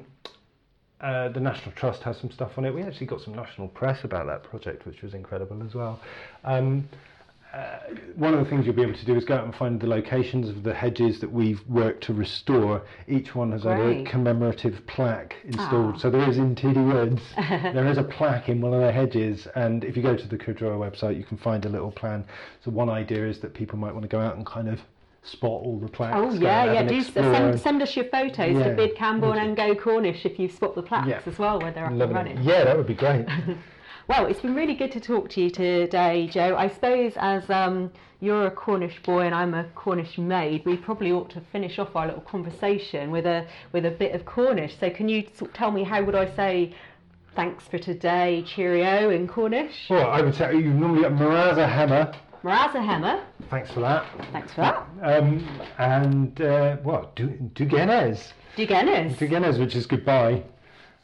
uh, 1.02 1.30
the 1.30 1.40
National 1.40 1.72
Trust 1.72 2.04
has 2.04 2.18
some 2.18 2.32
stuff 2.32 2.58
on 2.58 2.66
it. 2.66 2.74
We 2.74 2.84
actually 2.84 3.08
got 3.08 3.22
some 3.22 3.36
national 3.36 3.68
press 3.70 4.04
about 4.04 4.28
that 4.28 4.44
project, 4.44 4.86
which 4.86 5.02
was 5.02 5.14
incredible 5.14 5.62
as 5.64 5.74
well. 5.74 6.00
Um, 6.44 6.88
uh, 7.54 7.80
one 8.16 8.34
of 8.34 8.40
the 8.40 8.50
things 8.50 8.66
you'll 8.66 8.76
be 8.76 8.82
able 8.82 8.98
to 8.98 9.06
do 9.06 9.14
is 9.16 9.26
go 9.26 9.36
out 9.36 9.44
and 9.44 9.54
find 9.54 9.82
the 9.82 9.88
locations 9.88 10.48
of 10.48 10.64
the 10.64 10.74
hedges 10.74 11.20
that 11.20 11.30
we've 11.30 11.62
worked 11.68 12.02
to 12.02 12.14
restore. 12.14 12.82
Each 13.10 13.36
one 13.36 13.52
has 13.52 13.64
had 13.64 13.80
a 13.80 14.04
commemorative 14.06 14.88
plaque 14.88 15.36
installed. 15.44 15.96
Ah. 15.96 15.98
So 15.98 16.10
there 16.10 16.30
is 16.30 16.38
in 16.38 16.56
Tehidy 16.56 16.86
Woods, 16.86 17.22
there 17.36 17.88
is 17.88 17.98
a 17.98 18.04
plaque 18.04 18.48
in 18.48 18.62
one 18.62 18.74
of 18.74 18.80
the 18.80 18.92
hedges. 18.92 19.48
And 19.56 19.84
if 19.84 19.98
you 19.98 20.04
go 20.04 20.16
to 20.16 20.28
the 20.28 20.38
Kerdroya 20.38 20.78
website, 20.78 21.18
you 21.18 21.26
can 21.26 21.38
find 21.38 21.66
a 21.66 21.70
little 21.70 21.92
plan. 21.92 22.24
So 22.64 22.72
one 22.72 22.90
idea 22.90 23.28
is 23.28 23.40
that 23.40 23.54
people 23.54 23.78
might 23.78 23.92
want 23.92 24.04
to 24.04 24.10
go 24.10 24.22
out 24.22 24.38
and 24.38 24.46
kind 24.46 24.70
of 24.70 24.80
spot 25.24 25.62
all 25.64 25.80
the 25.80 25.88
plaques. 25.88 26.16
Oh 26.18 26.34
yeah, 26.34 26.74
yeah. 26.74 26.84
Do 26.84 27.02
send, 27.02 27.60
send 27.60 27.82
us 27.82 27.96
your 27.96 28.06
photos 28.06 28.56
Yeah, 28.58 28.70
to 28.70 28.76
Bid 28.76 28.96
Camborne 28.96 29.38
and 29.38 29.56
Go 29.56 29.76
Cornish 29.76 30.26
if 30.26 30.40
you 30.40 30.50
spot 30.50 30.76
the 30.76 30.82
plaques 30.82 31.08
Yeah. 31.08 31.22
as 31.26 31.38
well 31.38 31.60
where 31.60 31.72
they're 31.72 31.86
up 31.86 31.92
and 31.92 32.14
running. 32.14 32.42
Yeah, 32.42 32.64
that 32.64 32.76
would 32.78 32.88
be 32.88 32.96
great. 32.96 33.26
Well, 34.08 34.26
it's 34.26 34.42
been 34.42 34.56
really 34.56 34.74
good 34.74 34.92
to 34.94 35.00
talk 35.00 35.30
to 35.30 35.42
you 35.42 35.50
today, 35.50 36.28
Joe. 36.28 36.58
I 36.58 36.68
suppose 36.68 37.14
as 37.18 37.50
um, 37.50 37.92
you're 38.20 38.48
a 38.48 38.52
Cornish 38.52 39.02
boy 39.04 39.22
and 39.22 39.34
I'm 39.34 39.54
a 39.54 39.64
Cornish 39.76 40.18
maid, 40.18 40.66
we 40.66 40.76
probably 40.76 41.12
ought 41.12 41.30
to 41.30 41.42
finish 41.52 41.80
off 41.80 41.96
our 41.96 42.08
little 42.08 42.22
conversation 42.22 43.12
with 43.12 43.26
a 43.26 43.48
with 43.72 43.86
a 43.86 43.92
bit 43.92 44.14
of 44.14 44.26
Cornish. 44.26 44.78
So, 44.80 44.90
can 44.90 45.08
you 45.08 45.28
sort 45.36 45.52
of 45.52 45.56
tell 45.56 45.72
me 45.72 45.84
how 45.84 46.04
would 46.04 46.16
I 46.16 46.36
say 46.36 46.76
thanks 47.36 47.66
for 47.68 47.78
today, 47.78 48.44
cheerio 48.46 49.12
in 49.12 49.28
Cornish? 49.30 49.88
well, 49.90 50.10
I 50.10 50.22
would 50.22 50.36
say 50.36 50.56
you 50.56 50.74
normally 50.74 51.04
get 51.04 51.14
Maraza 51.14 51.70
Hammer. 51.72 52.14
Maraza 52.44 52.84
Hammer. 52.84 53.24
Thanks 53.50 53.72
for 53.72 53.82
that. 53.82 54.06
Thanks 54.32 54.52
for 54.54 54.62
that. 54.62 54.88
Um, 55.04 55.48
and 55.78 56.40
uh, 56.42 56.78
what? 56.78 57.16
Du- 57.16 57.28
Dugenes. 57.54 58.32
Dugenis. 58.58 59.16
Dugenes, 59.16 59.60
which 59.60 59.76
is 59.76 59.86
goodbye. 59.86 60.44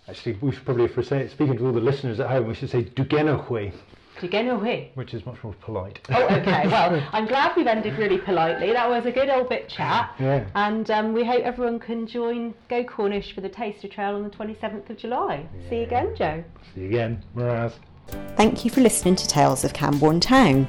Actually, 0.09 0.37
we 0.41 0.51
should 0.51 0.65
probably, 0.65 0.85
if 0.85 0.97
we're 0.97 1.03
say, 1.03 1.27
speaking 1.27 1.57
to 1.57 1.65
all 1.67 1.73
the 1.73 1.79
listeners 1.81 2.19
at 2.19 2.27
home, 2.29 2.47
we 2.47 2.53
should 2.55 2.69
say 2.69 2.83
Dugenahue, 2.85 3.73
Dugenahui. 4.19 4.89
which 4.95 5.13
is 5.13 5.25
much 5.25 5.43
more 5.43 5.53
polite. 5.61 5.99
Oh, 6.09 6.23
okay. 6.23 6.65
Well, 6.67 7.03
I'm 7.11 7.27
glad 7.27 7.55
we've 7.55 7.67
ended 7.67 7.97
really 7.99 8.17
politely. 8.17 8.71
That 8.71 8.89
was 8.89 9.05
a 9.05 9.11
good 9.11 9.29
old 9.29 9.49
bit 9.49 9.69
chat. 9.69 10.15
Yeah. 10.19 10.45
And 10.55 10.89
um, 10.89 11.13
we 11.13 11.23
hope 11.25 11.43
everyone 11.43 11.77
can 11.79 12.07
join 12.07 12.53
Go 12.69 12.83
Cornish 12.83 13.35
for 13.35 13.41
the 13.41 13.49
Taster 13.49 13.87
Trail 13.87 14.15
on 14.15 14.23
the 14.23 14.29
27th 14.29 14.89
of 14.89 14.97
July. 14.97 15.45
See 15.69 15.77
you 15.77 15.83
again, 15.83 16.15
Joe. 16.15 16.43
See 16.73 16.81
you 16.81 16.87
again, 16.87 17.23
Maraz. 17.35 17.73
Thank 18.37 18.63
you 18.63 18.71
for 18.71 18.79
listening 18.81 19.17
to 19.17 19.27
Tales 19.27 19.63
of 19.65 19.73
Camborne 19.73 20.21
Town, 20.21 20.67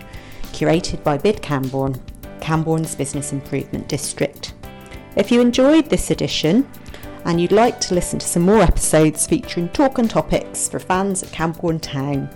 curated 0.48 1.02
by 1.02 1.18
Bid 1.18 1.42
Camborne, 1.42 2.00
Camborne's 2.40 2.94
Business 2.94 3.32
Improvement 3.32 3.88
District. 3.88 4.54
If 5.16 5.32
you 5.32 5.40
enjoyed 5.40 5.90
this 5.90 6.10
edition 6.10 6.68
and 7.24 7.40
you'd 7.40 7.52
like 7.52 7.80
to 7.80 7.94
listen 7.94 8.18
to 8.18 8.26
some 8.26 8.42
more 8.42 8.62
episodes 8.62 9.26
featuring 9.26 9.68
talk 9.70 9.98
and 9.98 10.08
topics 10.08 10.68
for 10.68 10.78
fans 10.78 11.22
of 11.22 11.32
Camborne 11.32 11.80
Town, 11.80 12.30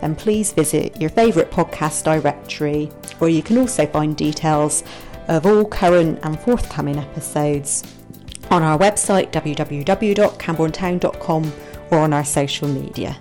then 0.00 0.14
please 0.14 0.52
visit 0.52 1.00
your 1.00 1.10
favourite 1.10 1.50
podcast 1.50 2.04
directory, 2.04 2.86
where 3.18 3.30
you 3.30 3.42
can 3.42 3.58
also 3.58 3.84
find 3.86 4.16
details 4.16 4.84
of 5.28 5.46
all 5.46 5.64
current 5.64 6.18
and 6.22 6.38
forthcoming 6.40 6.98
episodes 6.98 7.82
on 8.50 8.62
our 8.62 8.78
website 8.78 9.32
www.cambornetown.com 9.32 11.52
or 11.90 11.98
on 11.98 12.12
our 12.12 12.24
social 12.24 12.68
media. 12.68 13.18